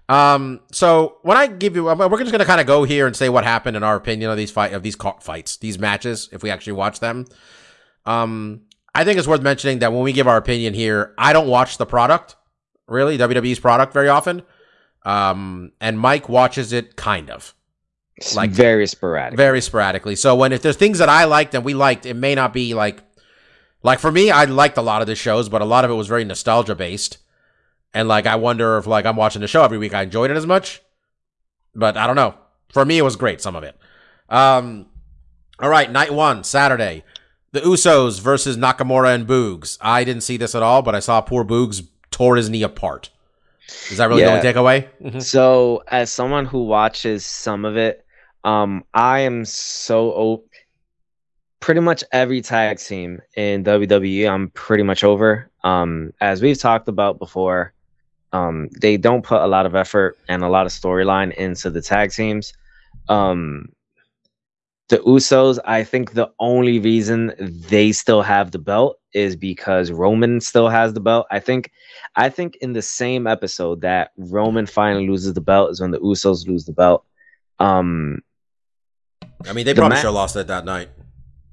[0.08, 3.16] Um, so when I give you, we're just going to kind of go here and
[3.16, 6.42] say what happened in our opinion of these fight of these fights, these matches, if
[6.42, 7.26] we actually watch them.
[8.04, 8.62] Um,
[8.94, 11.78] I think it's worth mentioning that when we give our opinion here, I don't watch
[11.78, 12.36] the product,
[12.86, 14.42] really WWE's product very often.
[15.06, 17.54] Um, and Mike watches it kind of
[18.34, 19.36] Like- very sporadic.
[19.36, 20.16] very sporadically.
[20.16, 22.74] So when if there's things that I liked and we liked, it may not be
[22.74, 23.02] like
[23.82, 25.94] like for me, I liked a lot of the shows, but a lot of it
[25.94, 27.18] was very nostalgia based.
[27.94, 30.36] And like I wonder if like I'm watching the show every week, I enjoyed it
[30.36, 30.82] as much.
[31.74, 32.34] But I don't know.
[32.72, 33.76] For me, it was great, some of it.
[34.28, 34.86] Um
[35.60, 37.04] all right, night one, Saturday.
[37.52, 39.78] The Usos versus Nakamura and Boogs.
[39.80, 43.10] I didn't see this at all, but I saw poor Boogs tore his knee apart.
[43.90, 44.40] Is that really Yeah.
[44.40, 44.88] the only takeaway?
[45.02, 45.22] Mhm.
[45.22, 48.04] So, as someone who watches some of it,
[48.44, 50.44] um, I am so o-
[51.60, 54.28] pretty much every tag team in WWE.
[54.28, 55.50] I'm pretty much over.
[55.64, 57.72] Um, as we've talked about before,
[58.32, 61.80] um, they don't put a lot of effort and a lot of storyline into the
[61.82, 62.52] tag teams.
[63.08, 63.70] Um,
[64.88, 67.32] the Usos, I think the only reason
[67.68, 71.26] they still have the belt is because Roman still has the belt.
[71.30, 71.70] I think
[72.14, 75.98] I think in the same episode that Roman finally loses the belt is when the
[75.98, 77.04] Usos lose the belt.
[77.58, 78.22] Um
[79.48, 80.88] I mean, they The probably ma- should have lost it that night.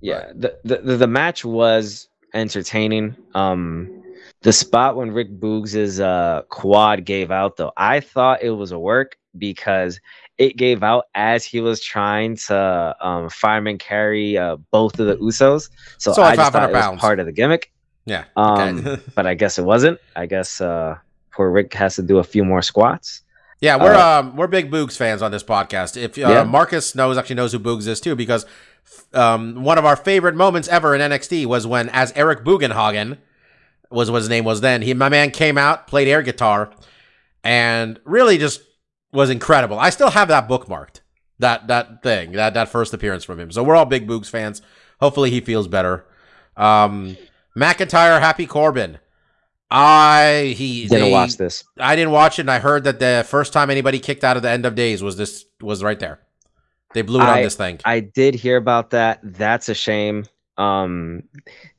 [0.02, 3.16] yeah, the, the the the match was entertaining.
[3.34, 4.02] Um
[4.42, 8.80] the spot when Rick Boogs' uh quad gave out though, I thought it was a
[8.80, 10.00] work because
[10.38, 15.18] it gave out as he was trying to um fireman carry uh both of the
[15.18, 15.70] Usos.
[16.00, 17.72] So only I just thought it was part of the gimmick.
[18.06, 18.26] Yeah.
[18.36, 19.02] Um okay.
[19.16, 20.00] but I guess it wasn't.
[20.16, 20.98] I guess uh
[21.32, 23.22] poor Rick has to do a few more squats.
[23.62, 25.96] Yeah, we're Uh, um we're big Boogs fans on this podcast.
[26.02, 26.44] If uh, Yeah.
[26.44, 28.46] Marcus knows actually knows who Boogs is too, because
[29.14, 33.18] um one of our favorite moments ever in NXT was when as Eric Bugenhagen
[33.92, 34.82] was what his name was then.
[34.82, 36.72] He my man came out, played air guitar,
[37.44, 38.62] and really just
[39.14, 39.80] was incredible.
[39.80, 41.02] I still have that bookmarked.
[41.40, 43.52] That that thing, that that first appearance from him.
[43.52, 44.62] So we're all big Boogs fans.
[45.00, 46.06] Hopefully he feels better.
[46.58, 47.18] Um
[47.58, 49.00] McIntyre, Happy Corbin.
[49.70, 51.64] I he Didn't they- watch this.
[51.80, 54.44] I didn't watch it, and I heard that the first time anybody kicked out of
[54.44, 56.20] the end of days was this was right there.
[56.94, 57.80] They blew it on this thing.
[57.86, 59.20] I did hear about that.
[59.24, 60.26] That's a shame.
[60.60, 61.24] Um,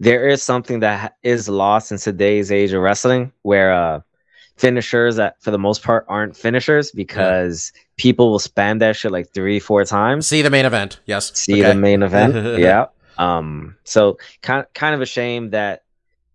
[0.00, 4.00] there is something that is lost in today's age of wrestling, where uh,
[4.56, 9.32] finishers that for the most part aren't finishers because people will spam that shit like
[9.32, 10.26] three, four times.
[10.26, 11.00] See the main event.
[11.06, 11.36] Yes.
[11.38, 11.72] See Okay.
[11.72, 12.58] the main event.
[12.60, 12.86] yeah.
[13.18, 13.76] Um.
[13.84, 15.82] So kind kind of a shame that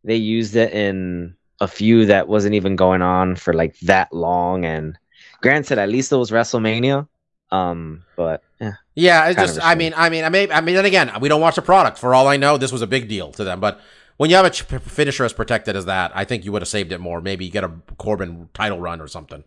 [0.03, 4.63] they used it in a few that wasn't even going on for like that long.
[4.65, 4.97] And
[5.41, 7.07] granted, at least it was WrestleMania.
[7.51, 8.03] Um.
[8.15, 8.73] But yeah.
[8.95, 9.59] Yeah, it's just.
[9.63, 10.51] I mean, I mean, I may.
[10.51, 11.97] I mean, then again, we don't watch the product.
[11.97, 13.59] For all I know, this was a big deal to them.
[13.61, 13.79] But
[14.19, 16.67] when you have a ch- finisher as protected as that, I think you would have
[16.69, 17.21] saved it more.
[17.21, 19.43] Maybe get a Corbin title run or something.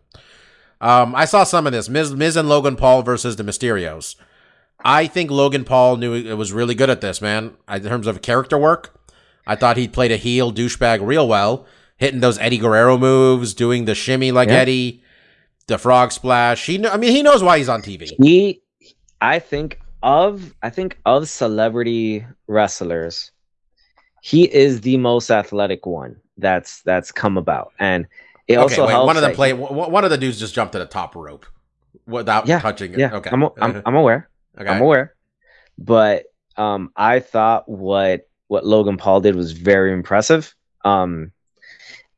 [0.81, 4.15] Um, I saw some of this Miz, Miz and Logan Paul versus the Mysterios.
[4.83, 7.53] I think Logan Paul knew it was really good at this, man.
[7.71, 8.99] In terms of character work,
[9.47, 11.65] I thought he played a heel douchebag real well,
[11.97, 14.55] hitting those Eddie Guerrero moves, doing the shimmy like Yeah.
[14.55, 15.03] Eddie,
[15.67, 16.65] the frog splash.
[16.65, 18.09] He, kn- I mean, he knows why he's on TV.
[18.21, 18.59] he
[19.21, 23.31] i think of i think of celebrity wrestlers
[24.25, 28.07] he is the most athletic one that's that's come about and
[28.47, 28.91] it Okay, also wait.
[28.93, 29.51] helps One of that- play.
[29.51, 31.45] w- One of the dudes just jumped to the top rope
[32.07, 32.99] without Yeah, touching it.
[32.99, 33.29] yeah Okay.
[33.31, 34.69] I'm, I'm, I'm aware okay.
[34.69, 35.13] i'm aware
[35.77, 36.23] but
[36.57, 40.53] um i thought what what logan paul did was very impressive
[40.85, 41.31] um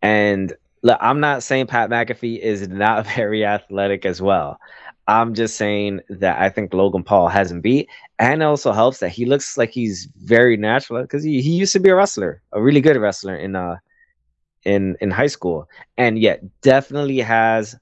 [0.02, 0.54] and
[0.84, 4.60] look, i'm not saying pat mcafee is not very athletic as well
[5.08, 7.88] i'm just saying that i think logan paul hasn't beat
[8.20, 11.74] and it also helps that he looks like he's very natural because he, he used
[11.74, 13.76] to be a wrestler a really good wrestler in uh
[14.64, 17.76] in in high school and yet definitely has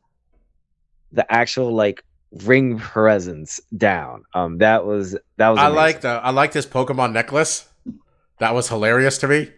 [1.12, 2.04] the actual like
[2.44, 6.04] ring presence down um that was that was I like.
[6.04, 7.68] Uh, I like his Pokemon necklace.
[8.40, 9.52] That was hilarious to me.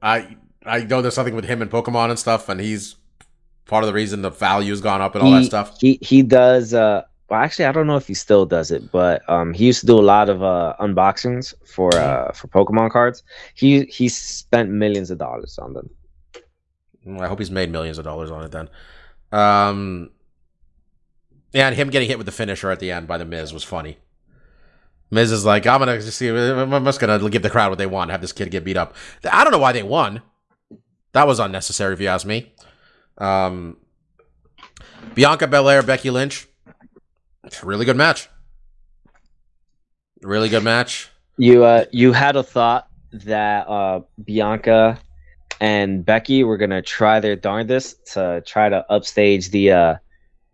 [0.00, 2.96] I I know there's something with him and Pokemon and stuff, and he's
[3.66, 5.78] part of the reason the value's gone up and all that stuff.
[5.80, 9.28] he he does uh well actually i don't know if he still does it but
[9.28, 13.22] um he used to do a lot of uh unboxings for uh for pokemon cards
[13.54, 15.88] he he spent millions of dollars on them
[17.16, 18.68] I hope he's made millions of dollars on it then.
[19.32, 20.10] Um,
[21.54, 23.98] and him getting hit with the finisher at the end by the Miz was funny.
[25.10, 26.28] Miz is like, I'm gonna see.
[26.28, 28.10] I'm just gonna give the crowd what they want.
[28.10, 28.94] Have this kid get beat up.
[29.30, 30.20] I don't know why they won.
[31.12, 32.52] That was unnecessary, if you ask me.
[33.16, 33.78] Um,
[35.14, 36.46] Bianca Belair, Becky Lynch.
[37.62, 38.28] Really good match.
[40.22, 41.10] Really good match.
[41.36, 44.98] You uh you had a thought that uh Bianca
[45.60, 49.94] and Becky were gonna try their darndest to try to upstage the uh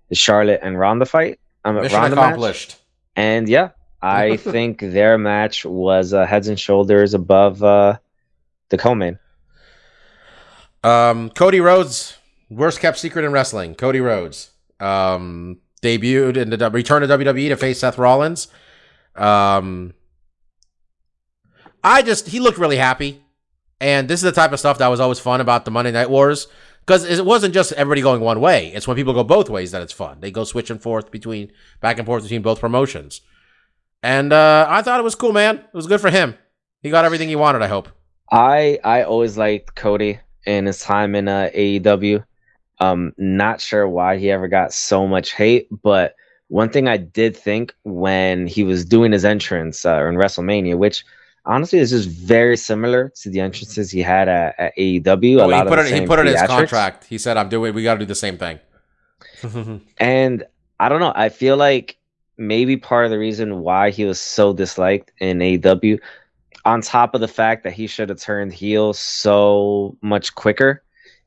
[0.08, 1.40] the Charlotte and Ronda fight.
[1.64, 2.24] Um, Mission Ronda match.
[2.26, 2.76] accomplished.
[3.16, 3.70] And yeah,
[4.02, 7.98] I think their match was uh, heads and shoulders above uh
[8.68, 9.18] the co-main.
[10.82, 12.18] Um, Cody Rhodes,
[12.50, 13.74] worst kept secret in wrestling.
[13.74, 18.48] Cody Rhodes um, debuted in the return to WWE to face Seth Rollins.
[19.14, 19.94] Um,
[21.84, 23.22] I just he looked really happy,
[23.80, 26.10] and this is the type of stuff that was always fun about the Monday Night
[26.10, 26.48] Wars
[26.80, 28.72] because it wasn't just everybody going one way.
[28.72, 30.20] It's when people go both ways that it's fun.
[30.20, 33.20] They go switch and forth between back and forth between both promotions,
[34.02, 35.58] and uh, I thought it was cool, man.
[35.58, 36.34] It was good for him.
[36.82, 37.62] He got everything he wanted.
[37.62, 37.88] I hope.
[38.32, 42.24] I I always liked Cody in his time in uh, AEW.
[42.80, 46.16] Um, not sure why he ever got so much hate, but
[46.48, 51.04] one thing I did think when he was doing his entrance uh, in WrestleMania, which
[51.46, 55.40] honestly is just very similar to the entrances he had at, at AEW.
[55.40, 56.00] Oh, a he put it.
[56.00, 57.04] He put it in his contract.
[57.04, 57.74] He said, "I'm doing.
[57.74, 58.60] We got to do the same thing."
[59.98, 60.44] And
[60.80, 61.12] I don't know.
[61.14, 61.96] I feel like
[62.36, 65.98] maybe part of the reason why he was so disliked in AEW,
[66.64, 70.83] on top of the fact that he should have turned heel so much quicker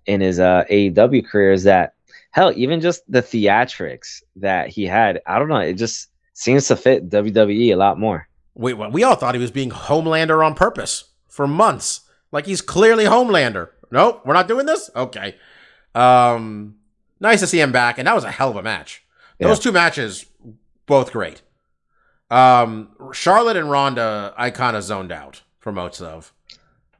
[0.07, 1.93] in his uh, AEW career, is that
[2.31, 6.75] hell, even just the theatrics that he had, I don't know, it just seems to
[6.75, 8.27] fit WWE a lot more.
[8.55, 12.01] we we all thought he was being Homelander on purpose for months.
[12.31, 13.69] Like he's clearly Homelander.
[13.91, 14.89] Nope, we're not doing this.
[14.95, 15.35] Okay.
[15.95, 16.75] Um,
[17.19, 19.03] nice to see him back, and that was a hell of a match.
[19.39, 20.25] Those two matches,
[20.87, 21.41] both great.
[22.29, 26.33] Um, Charlotte and Ronda, I kind of zoned out for most of.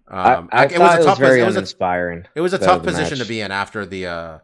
[0.10, 1.20] Um, I, I it was a tough.
[1.20, 2.28] very it was a.
[2.36, 3.28] It was a tough position match.
[3.28, 4.40] to be in after the uh,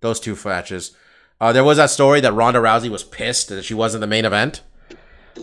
[0.00, 0.94] those two matches.
[1.40, 4.24] Uh, there was that story that Ronda Rousey was pissed that she wasn't the main
[4.24, 4.62] event,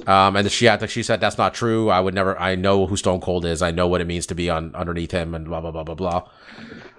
[0.05, 1.89] um, and she had she said that's not true.
[1.89, 2.37] I would never.
[2.39, 3.61] I know who Stone Cold is.
[3.61, 5.95] I know what it means to be on underneath him, and blah blah blah blah
[5.95, 6.29] blah.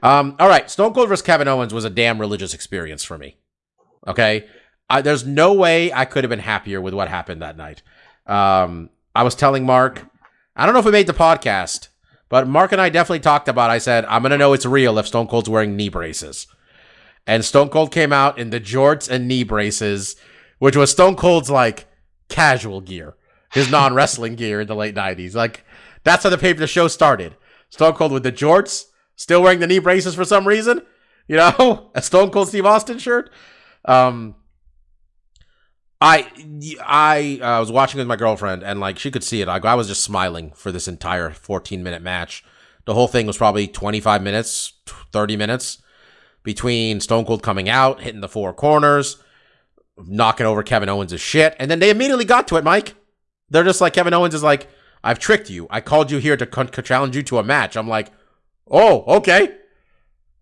[0.03, 3.37] Um, all right, Stone Cold versus Kevin Owens was a damn religious experience for me.
[4.09, 4.47] Okay,
[4.89, 7.83] I, there's no way I could have been happier with what happened that night.
[8.27, 10.05] Um, I was telling Mark,
[10.55, 11.89] I don't know if we made the podcast,
[12.29, 13.71] but Mark and I definitely talked about.
[13.71, 16.47] I said I'm gonna know it's real if Stone Cold's wearing knee braces,
[17.27, 20.17] and Stone Cold came out in the jorts and knee braces,
[20.59, 21.87] which was Stone Cold's like
[22.29, 23.17] casual gear,
[23.53, 25.35] his non wrestling gear in the late '90s.
[25.35, 25.65] Like
[26.05, 27.37] that's how the paper the show started.
[27.71, 30.83] Stone Cold with the jorts, still wearing the knee braces for some reason.
[31.29, 33.31] You know, a Stone Cold Steve Austin shirt.
[33.85, 34.37] Um,
[36.01, 36.31] I
[36.85, 39.49] I uh, was watching with my girlfriend and like she could see it.
[39.49, 42.45] Like I was just smiling for this entire 14 minute match.
[42.85, 44.75] The whole thing was probably 25 minutes,
[45.13, 45.83] 30 minutes
[46.45, 49.21] between Stone Cold coming out, hitting the four corners,
[49.99, 52.95] knocking over Kevin Owens' shit, and then they immediately got to it, Mike.
[53.51, 54.69] They're just like Kevin Owens is like,
[55.03, 55.67] "I've tricked you.
[55.71, 58.13] I called you here to con- challenge you to a match." I'm like,
[58.71, 59.57] "Oh, okay."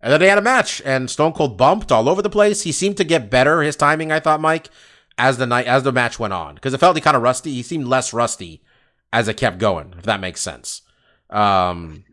[0.01, 2.61] And then they had a match, and Stone Cold bumped all over the place.
[2.61, 4.69] He seemed to get better his timing, I thought, Mike,
[5.17, 7.53] as the night as the match went on, because it felt he kind of rusty.
[7.53, 8.61] He seemed less rusty
[9.13, 10.81] as it kept going, if that makes sense.
[11.29, 12.03] Um,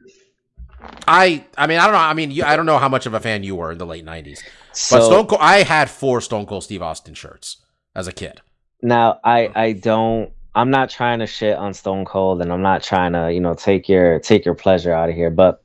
[1.07, 1.99] I, I mean, I don't know.
[1.99, 3.87] I mean, you, I don't know how much of a fan you were in the
[3.87, 7.59] late '90s, So but Stone Cold, I had four Stone Cold Steve Austin shirts
[7.95, 8.41] as a kid.
[8.83, 12.83] now I I don't I'm not trying to shit on Stone Cold and I'm not
[12.83, 15.63] trying to, you know, take your take your pleasure out of here, but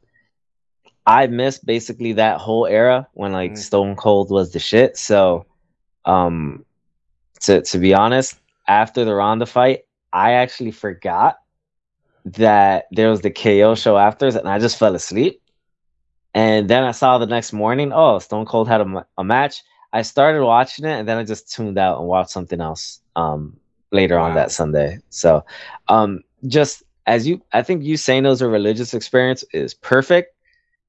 [1.06, 3.58] I missed basically that whole era when like Mm.
[3.58, 4.98] Stone Cold was the shit.
[4.98, 5.46] So
[6.06, 6.66] um
[7.42, 9.82] to to be honest, after the Ronda fight,
[10.12, 11.40] I actually forgot
[12.26, 15.42] that there was the KO show after and I just fell asleep.
[16.34, 19.64] And then I saw the next morning, oh, Stone Cold had a, a match.
[19.94, 23.58] I started watching it and then I just tuned out and watched something else um,
[23.92, 25.00] later on that Sunday.
[25.10, 25.46] So,
[25.88, 30.36] um, just as you, I think you saying it was a religious experience is perfect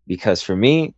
[0.06, 0.94] because for me,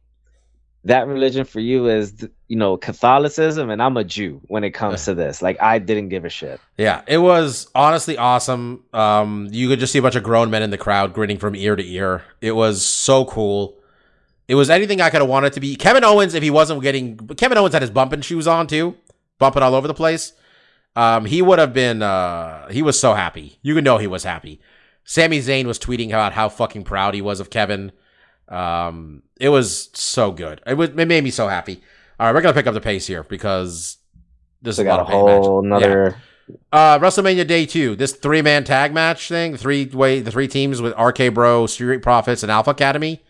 [0.85, 5.05] that religion for you is, you know, Catholicism, and I'm a Jew when it comes
[5.05, 5.43] to this.
[5.43, 6.61] Like, I didn't give a shit.
[6.78, 8.85] Yeah, it was honestly awesome.
[8.93, 11.55] Um, you could just see a bunch of grown men in the crowd grinning from
[11.55, 12.22] ear to ear.
[12.41, 13.78] It was so cool.
[14.49, 15.76] It was anything I could have wanted to be.
[15.76, 18.97] Kevin Owens, if he wasn't getting, Kevin Owens had his bumping shoes on too,
[19.39, 20.33] bumping all over the place.
[20.97, 22.03] Um, he would have been.
[22.03, 23.59] Uh, he was so happy.
[23.62, 24.61] You could know he was happy.
[25.05, 27.93] Sami Zayn was tweeting about how fucking proud he was of Kevin.
[28.51, 30.61] Um, it was so good.
[30.66, 30.90] It was.
[30.90, 31.80] It made me so happy.
[32.18, 33.96] All right, we're gonna pick up the pace here because
[34.61, 35.44] this So is a got a of pain match.
[35.44, 35.76] whole Yeah.
[35.76, 36.16] another.
[36.72, 40.82] Uh, WrestleMania Day Two, this three man tag match thing, three way, the three teams
[40.82, 43.22] with RK Bro, Street Profits, and Alpha Academy.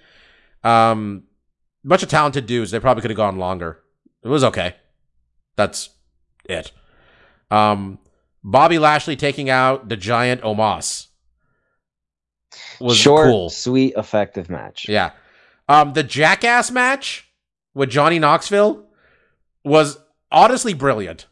[0.64, 1.24] Um,
[1.84, 2.70] bunch of talented dudes.
[2.70, 3.80] They probably could have gone longer.
[4.22, 4.74] It was okay.
[5.56, 5.90] That's
[6.46, 6.72] it.
[7.50, 7.98] Um,
[8.42, 11.08] Bobby Lashley taking out the giant Omos
[12.80, 13.50] was short, cool.
[13.50, 14.86] sweet, effective match.
[14.88, 15.10] Yeah.
[15.68, 17.30] Um, the Jackass match
[17.74, 18.84] with Johnny Knoxville
[19.64, 19.98] was
[20.32, 21.26] honestly brilliant.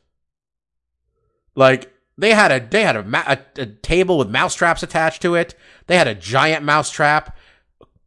[1.55, 5.23] Like they had a they had a, ma- a, a table with mouse traps attached
[5.23, 5.55] to it.
[5.87, 7.37] They had a giant mouse trap.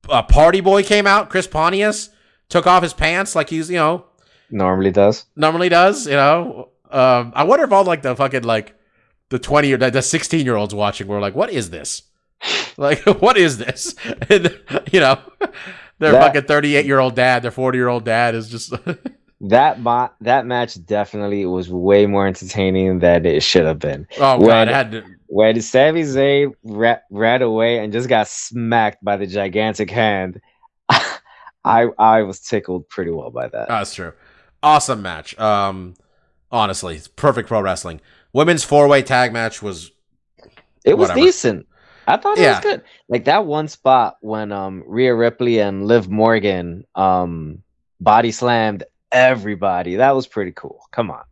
[0.09, 1.29] A party boy came out.
[1.29, 2.09] Chris Pontius
[2.49, 4.05] took off his pants like he's you know
[4.49, 5.25] Normally does.
[5.35, 6.05] normally does.
[6.07, 6.69] You know.
[6.89, 8.75] Um, I wonder if all like the fucking like
[9.29, 12.03] the twenty or the, the sixteen year olds watching were like, what is this?
[12.77, 13.95] Like, what is this?
[14.29, 14.59] And
[14.91, 15.19] you know,
[15.99, 18.73] their That- fucking thirty eight year old dad, their forty year old dad is just
[19.41, 24.07] That mo- that match definitely was way more entertaining than it should have been.
[24.19, 28.27] oh When- god, it had to, When Sami Zayn ra- ran away and just got
[28.27, 30.39] smacked by the gigantic hand,
[31.63, 33.67] I I was tickled pretty well by that.
[33.67, 34.13] That's true.
[34.63, 35.37] Awesome match.
[35.39, 35.95] Um,
[36.51, 38.01] honestly, it's perfect pro wrestling.
[38.33, 39.91] Women's four way tag match was
[40.85, 41.19] it was whatever.
[41.25, 41.67] decent.
[42.13, 42.51] I thought it Yeah.
[42.55, 42.81] was good.
[43.09, 47.63] Like that one spot when um Rhea Ripley and Liv Morgan um
[47.99, 49.95] body slammed everybody.
[49.95, 50.81] That was pretty cool.
[50.91, 51.23] Come on.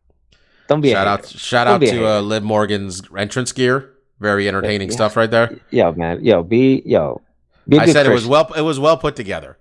[0.68, 2.22] Don't be shout out shout Don't out to uh.
[2.22, 3.94] Liv Morgan's entrance gear.
[4.20, 4.96] Very entertaining Yeah.
[4.96, 5.58] stuff right there.
[5.70, 6.24] Yo, man.
[6.24, 7.22] Yo, be yo.
[7.68, 9.58] Be I said it was well it was well put together.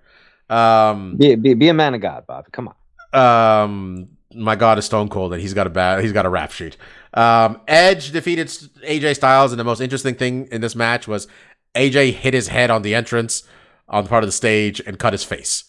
[0.51, 2.47] Um, Be, be, be a man of God, Bob.
[2.53, 2.71] Come
[3.13, 3.63] on.
[3.63, 6.53] um, my God is Stone Cold, and he's got a bad he's got a rap
[6.53, 6.77] sheet.
[7.15, 11.27] Um, Edge defeated AJ Styles, and the most interesting thing in this match was
[11.75, 13.43] AJ hit his head on the entrance
[13.89, 15.65] on the part of the stage and cut his face.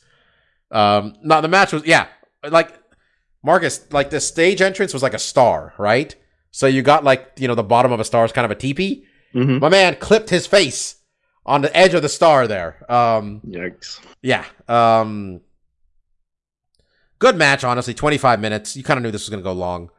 [0.71, 2.07] Um, now the match was yeah,
[2.47, 2.73] like
[3.43, 6.13] Marcus, like the stage entrance was like a star, right?
[6.51, 8.55] So you got like you know the bottom of a star is kind of a
[8.55, 9.05] teepee.
[9.33, 9.59] Mhm.
[9.61, 10.95] My man clipped his face
[11.45, 12.83] on the edge of the star there.
[12.91, 13.99] Um, Yikes.
[14.21, 14.45] yeah.
[14.67, 15.41] Um
[17.19, 17.93] Good match, honestly.
[17.93, 18.77] 25 minutes.
[18.77, 19.89] You kind of knew this was going to go long.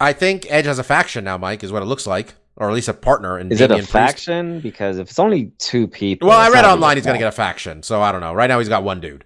[0.00, 2.34] I think Edge has a faction now, Mike, is what it looks like.
[2.56, 3.90] Or at least a partner in Is it a Priest.
[3.90, 4.58] faction?
[4.58, 6.28] Because if it's only two people.
[6.28, 8.34] Well, I read online he's going to get a faction, so I don't know.
[8.34, 9.24] Right now he's got one dude.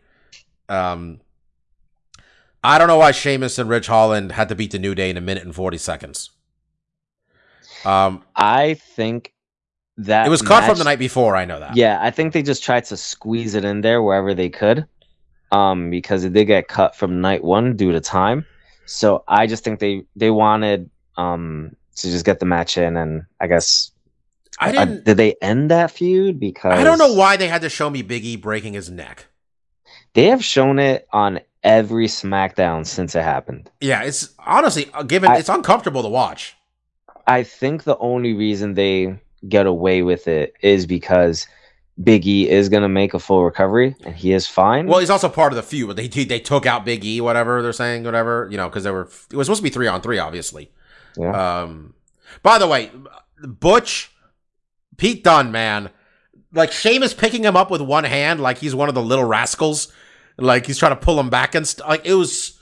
[0.69, 1.21] Um
[2.63, 5.17] I don't know why Sheamus and Ridge Holland had to beat the New Day in
[5.17, 6.31] a minute and 40 seconds.
[7.87, 9.33] Um I think
[9.97, 11.77] that it was cut from the night before, I know that.
[11.77, 14.87] Yeah, I think they just tried to squeeze it in there wherever they could,
[15.51, 18.47] um, because it did get cut from night one due to time.
[18.93, 23.25] So I just think they they wanted um to just get the match in, and
[23.41, 23.91] I guess
[24.59, 27.63] I uh, didn't did they end that feud because I don't know why they had
[27.63, 29.27] to show me Biggie breaking his neck.
[30.15, 33.71] they have shown it on every SmackDown since it happened.
[33.81, 36.55] Yeah, it's honestly uh, given I- it's uncomfortable to watch.
[37.27, 39.19] I think the only reason they
[39.49, 41.47] get away with it is because
[42.03, 44.87] Big E is gonna make a full recovery and he is fine.
[44.87, 47.63] Well, he's also part of the feud, but they they took out Big E, whatever
[47.63, 50.01] they're saying, whatever you know, because they were it was supposed to be three on
[50.01, 50.71] three, obviously.
[51.17, 51.63] yeah.
[51.63, 51.95] Um,
[52.43, 52.91] by the way,
[53.43, 54.11] Butch,
[54.97, 55.91] Pete Dunne, man,
[56.53, 59.93] like Sheamus picking him up with one hand, like he's one of the little rascals,
[60.39, 62.59] like he's trying to pull him back and st- like it was.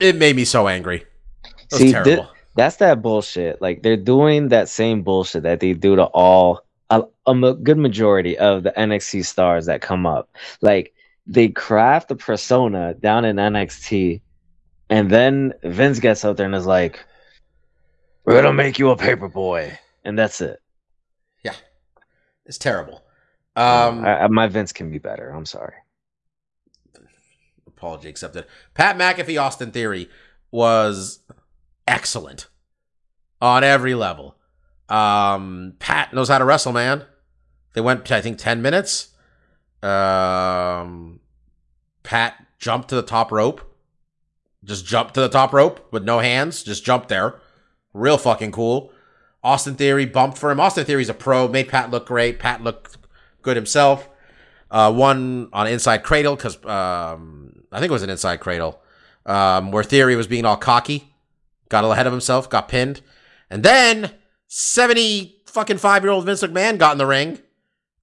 [0.00, 1.04] It made me so angry.
[1.44, 2.28] It was See, terrible.
[2.54, 3.62] That's that bullshit.
[3.62, 8.38] Like they're doing that same bullshit that they do to all a, a good majority
[8.38, 10.28] of the NXT stars that come up.
[10.60, 10.94] Like
[11.26, 14.20] they craft a persona down in NXT,
[14.90, 17.04] and then Vince gets out there and is like,
[18.24, 20.60] "We're gonna make you a paper boy," and that's it.
[21.44, 21.54] Yeah,
[22.44, 23.02] it's terrible.
[23.54, 25.30] Um, I, I- my Vince can be better.
[25.30, 25.74] I'm sorry.
[27.66, 28.46] apology accepted.
[28.74, 30.08] Pat McAfee, Austin Theory
[30.50, 31.20] was
[31.86, 32.48] excellent
[33.40, 34.36] on every level.
[34.88, 37.04] Um, Pat knows how to wrestle, man.
[37.74, 39.10] They went, I think, 10 minutes.
[39.82, 41.20] Um,
[42.02, 43.68] Pat jumped to the top rope.
[44.64, 46.62] Just jumped to the top rope with no hands.
[46.62, 47.40] Just jumped there.
[47.94, 48.92] Real fucking cool.
[49.42, 50.60] Austin Theory bumped for him.
[50.60, 51.48] Austin Theory's a pro.
[51.48, 52.38] Made Pat look great.
[52.38, 52.96] Pat looked
[53.42, 54.08] good himself.
[54.70, 58.80] Uh, one on inside cradle because um, I think it was an inside cradle
[59.26, 61.14] um, where Theory was being all cocky,
[61.68, 63.02] got a little ahead of himself, got pinned,
[63.50, 64.12] and then
[64.54, 67.38] seventy fucking five year old Vince McMahon got in the ring,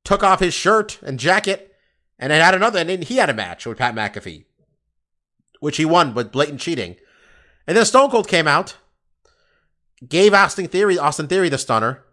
[0.04, 1.76] took off his shirt and jacket,
[2.18, 4.46] and then had another, and then he had a match with Pat McAfee,
[5.60, 6.96] which he won with blatant cheating,
[7.68, 8.78] and then Stone Cold came out,
[10.08, 12.04] gave Austin Theory Austin Theory the stunner,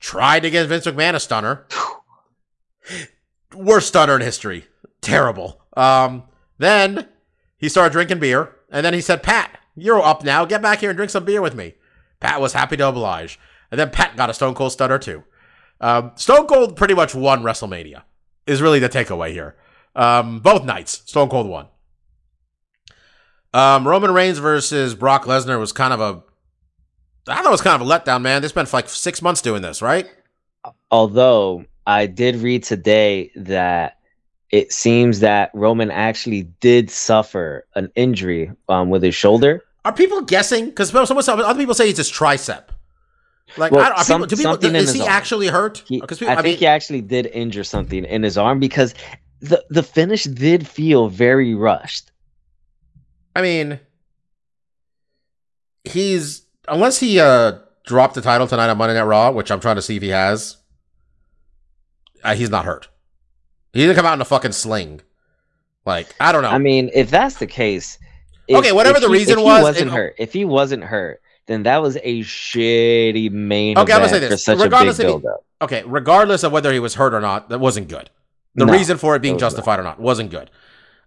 [0.00, 1.66] tried to give Vince McMahon a stunner
[3.54, 4.66] worst stunner in history.
[5.00, 5.62] Terrible.
[5.76, 6.24] Um,
[6.58, 7.08] then
[7.56, 10.44] he started drinking beer, And then he said, Pat, you're up now.
[10.44, 11.74] Get back here and drink some beer with me.
[12.20, 13.38] Pat was happy to oblige.
[13.70, 15.24] And then Pat got a Stone Cold Stunner too.
[15.80, 18.02] Um, Stone Cold pretty much won WrestleMania,
[18.46, 19.56] is really the takeaway here.
[19.94, 21.66] Um, both nights, Stone Cold won.
[23.54, 26.22] Um, Roman Reigns versus Brock Lesnar was kind of a,
[27.30, 28.42] I thought it was kind of a letdown, man.
[28.42, 30.08] They spent like six months doing this, right?
[30.90, 33.98] Although I did read today that
[34.50, 39.62] it seems that Roman actually did suffer an injury um, with his shoulder.
[39.84, 40.66] Are people guessing?
[40.66, 42.64] Because other people say it's his tricep.
[43.56, 45.08] Like, Well, I don't, some- people, do people, something is he arm.
[45.10, 45.82] actually hurt?
[45.86, 48.94] He, Because I, people, I, think he actually did injure something in his arm because
[49.40, 52.10] the the finish did feel very rushed.
[53.36, 53.80] I mean,
[55.84, 57.52] he's unless he uh
[57.86, 60.08] dropped the title tonight on Monday Night Raw, which I'm trying to see if he
[60.08, 60.56] has.
[62.22, 62.88] Uh, he's not hurt.
[63.72, 65.00] He didn't come out in a fucking sling.
[65.86, 66.50] Like I don't know.
[66.50, 67.98] I mean, if that's the case,
[68.48, 70.14] if- Okay, whatever the he- reason if was, he wasn't it- hurt.
[70.18, 74.28] If he wasn't hurt, then that was a shitty main Okay, I'm gonna say for
[74.28, 74.44] this.
[74.44, 75.20] such a big Regardless he-
[75.62, 78.10] okay, regardless of whether he was hurt or not, that wasn't good.
[78.54, 79.46] The No, reason for it being it not.
[79.46, 80.50] justified or not wasn't good.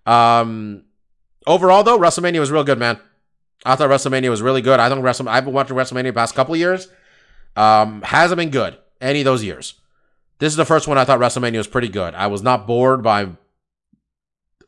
[0.06, 0.84] Um,
[1.48, 3.00] overall though, WrestleMania was real good, man.
[3.64, 4.80] I thought WrestleMania was really good.
[4.80, 5.30] I think Wrestle.
[5.30, 6.88] I've been watching WrestleMania the past couple of years.
[7.56, 9.76] Um, hasn't been good any of those years.
[10.40, 12.16] This is the first one I thought WrestleMania was pretty good.
[12.16, 13.28] I was not bored by.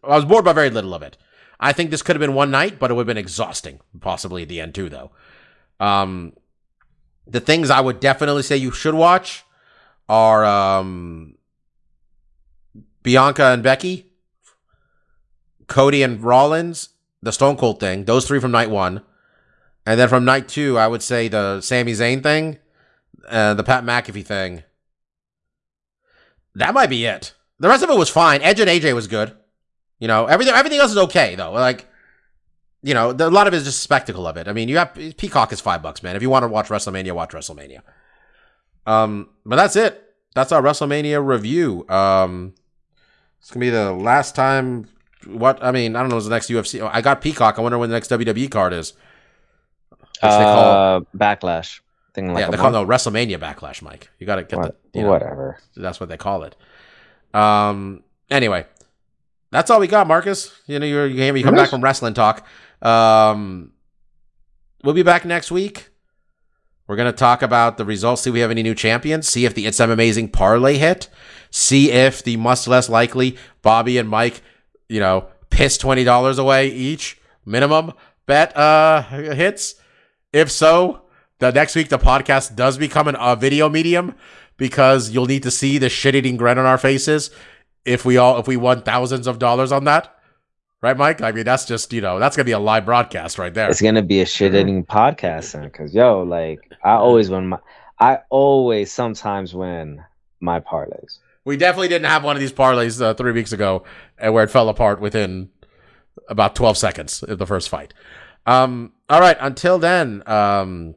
[0.03, 1.17] I was bored by very little of it.
[1.59, 4.43] I think this could have been one night, but it would have been exhausting, possibly
[4.43, 5.11] at the end too, though.
[5.79, 6.33] Um,
[7.27, 9.43] the things I would definitely say you should watch
[10.09, 11.35] are um,
[13.01, 14.07] Bianca and Becky,
[15.67, 16.89] Cody and Rollins,
[17.21, 18.05] the Stone Cold thing.
[18.05, 19.01] Those three from night one,
[19.85, 22.59] and then from night two, I would say the Sami Zayn thing,
[23.27, 24.63] uh, the Pat McAfee thing.
[26.55, 27.33] That might be it.
[27.59, 28.41] The rest of it was fine.
[28.41, 29.35] Edge and AJ was good.
[29.99, 31.51] You know, everything everything else is okay though.
[31.51, 31.87] Like,
[32.83, 34.47] you know, the, a lot of it is just spectacle of it.
[34.47, 36.15] I mean, you have Peacock is five bucks, man.
[36.15, 37.81] If you want to watch WrestleMania, watch WrestleMania.
[38.85, 40.01] Um, but that's it.
[40.35, 41.87] That's our WrestleMania review.
[41.89, 42.53] Um,
[43.39, 44.87] it's gonna be the last time.
[45.25, 46.15] What I mean, I don't know.
[46.15, 46.81] What's the next UFC?
[46.93, 47.57] I got Peacock.
[47.57, 48.93] I wonder when the next WWE card is.
[49.89, 51.79] Which they call, Uh, backlash
[52.13, 52.87] thing like yeah, they call month?
[52.87, 54.09] no WrestleMania Backlash, Mike.
[54.19, 55.57] You got to get What- the you know, whatever.
[55.75, 56.55] that's what they call it.
[57.33, 58.03] Um.
[58.29, 58.65] Anyway,
[59.51, 60.51] that's all we got, Marcus.
[60.67, 62.45] You know, you're, you you come back from wrestling talk.
[62.83, 63.71] Um,
[64.83, 65.89] we'll be back next week.
[66.85, 68.23] We're gonna talk about the results.
[68.23, 69.27] See if we have any new champions.
[69.29, 71.07] See if the It's Some Amazing parlay hit.
[71.49, 74.41] See if the much less likely Bobby and Mike,
[74.89, 77.93] you know, piss twenty dollars away each minimum
[78.25, 79.75] bet uh hits.
[80.33, 81.03] If so,
[81.39, 84.15] the next week the podcast does become an, a video medium
[84.57, 87.31] because you'll need to see the shit-eating grin on our faces
[87.85, 90.19] if we all if we won thousands of dollars on that.
[90.83, 91.21] Right, Mike?
[91.21, 93.69] I mean, that's just you know that's gonna be a live broadcast right there.
[93.69, 97.59] It's gonna be a shit eating podcast, then, cause yo, like I always win my,
[98.01, 100.03] I always sometimes win
[100.41, 101.19] my parlays.
[101.45, 103.85] We definitely didn't have one of these parlays uh, three weeks ago,
[104.17, 105.51] and where it fell apart within
[106.27, 107.93] about twelve seconds of the first fight.
[108.45, 109.37] Um, all right.
[109.39, 110.95] Until then, um,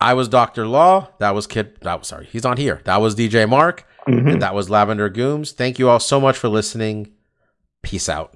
[0.00, 1.10] I was Doctor Law.
[1.18, 1.76] That was Kid.
[1.82, 2.24] That was sorry.
[2.32, 2.80] He's on here.
[2.84, 3.86] That was DJ Mark.
[4.08, 4.32] Mhm.
[4.32, 5.52] And that was Lavender Gooms.
[5.52, 7.12] Thank you all so much for listening.
[7.82, 8.34] Peace out.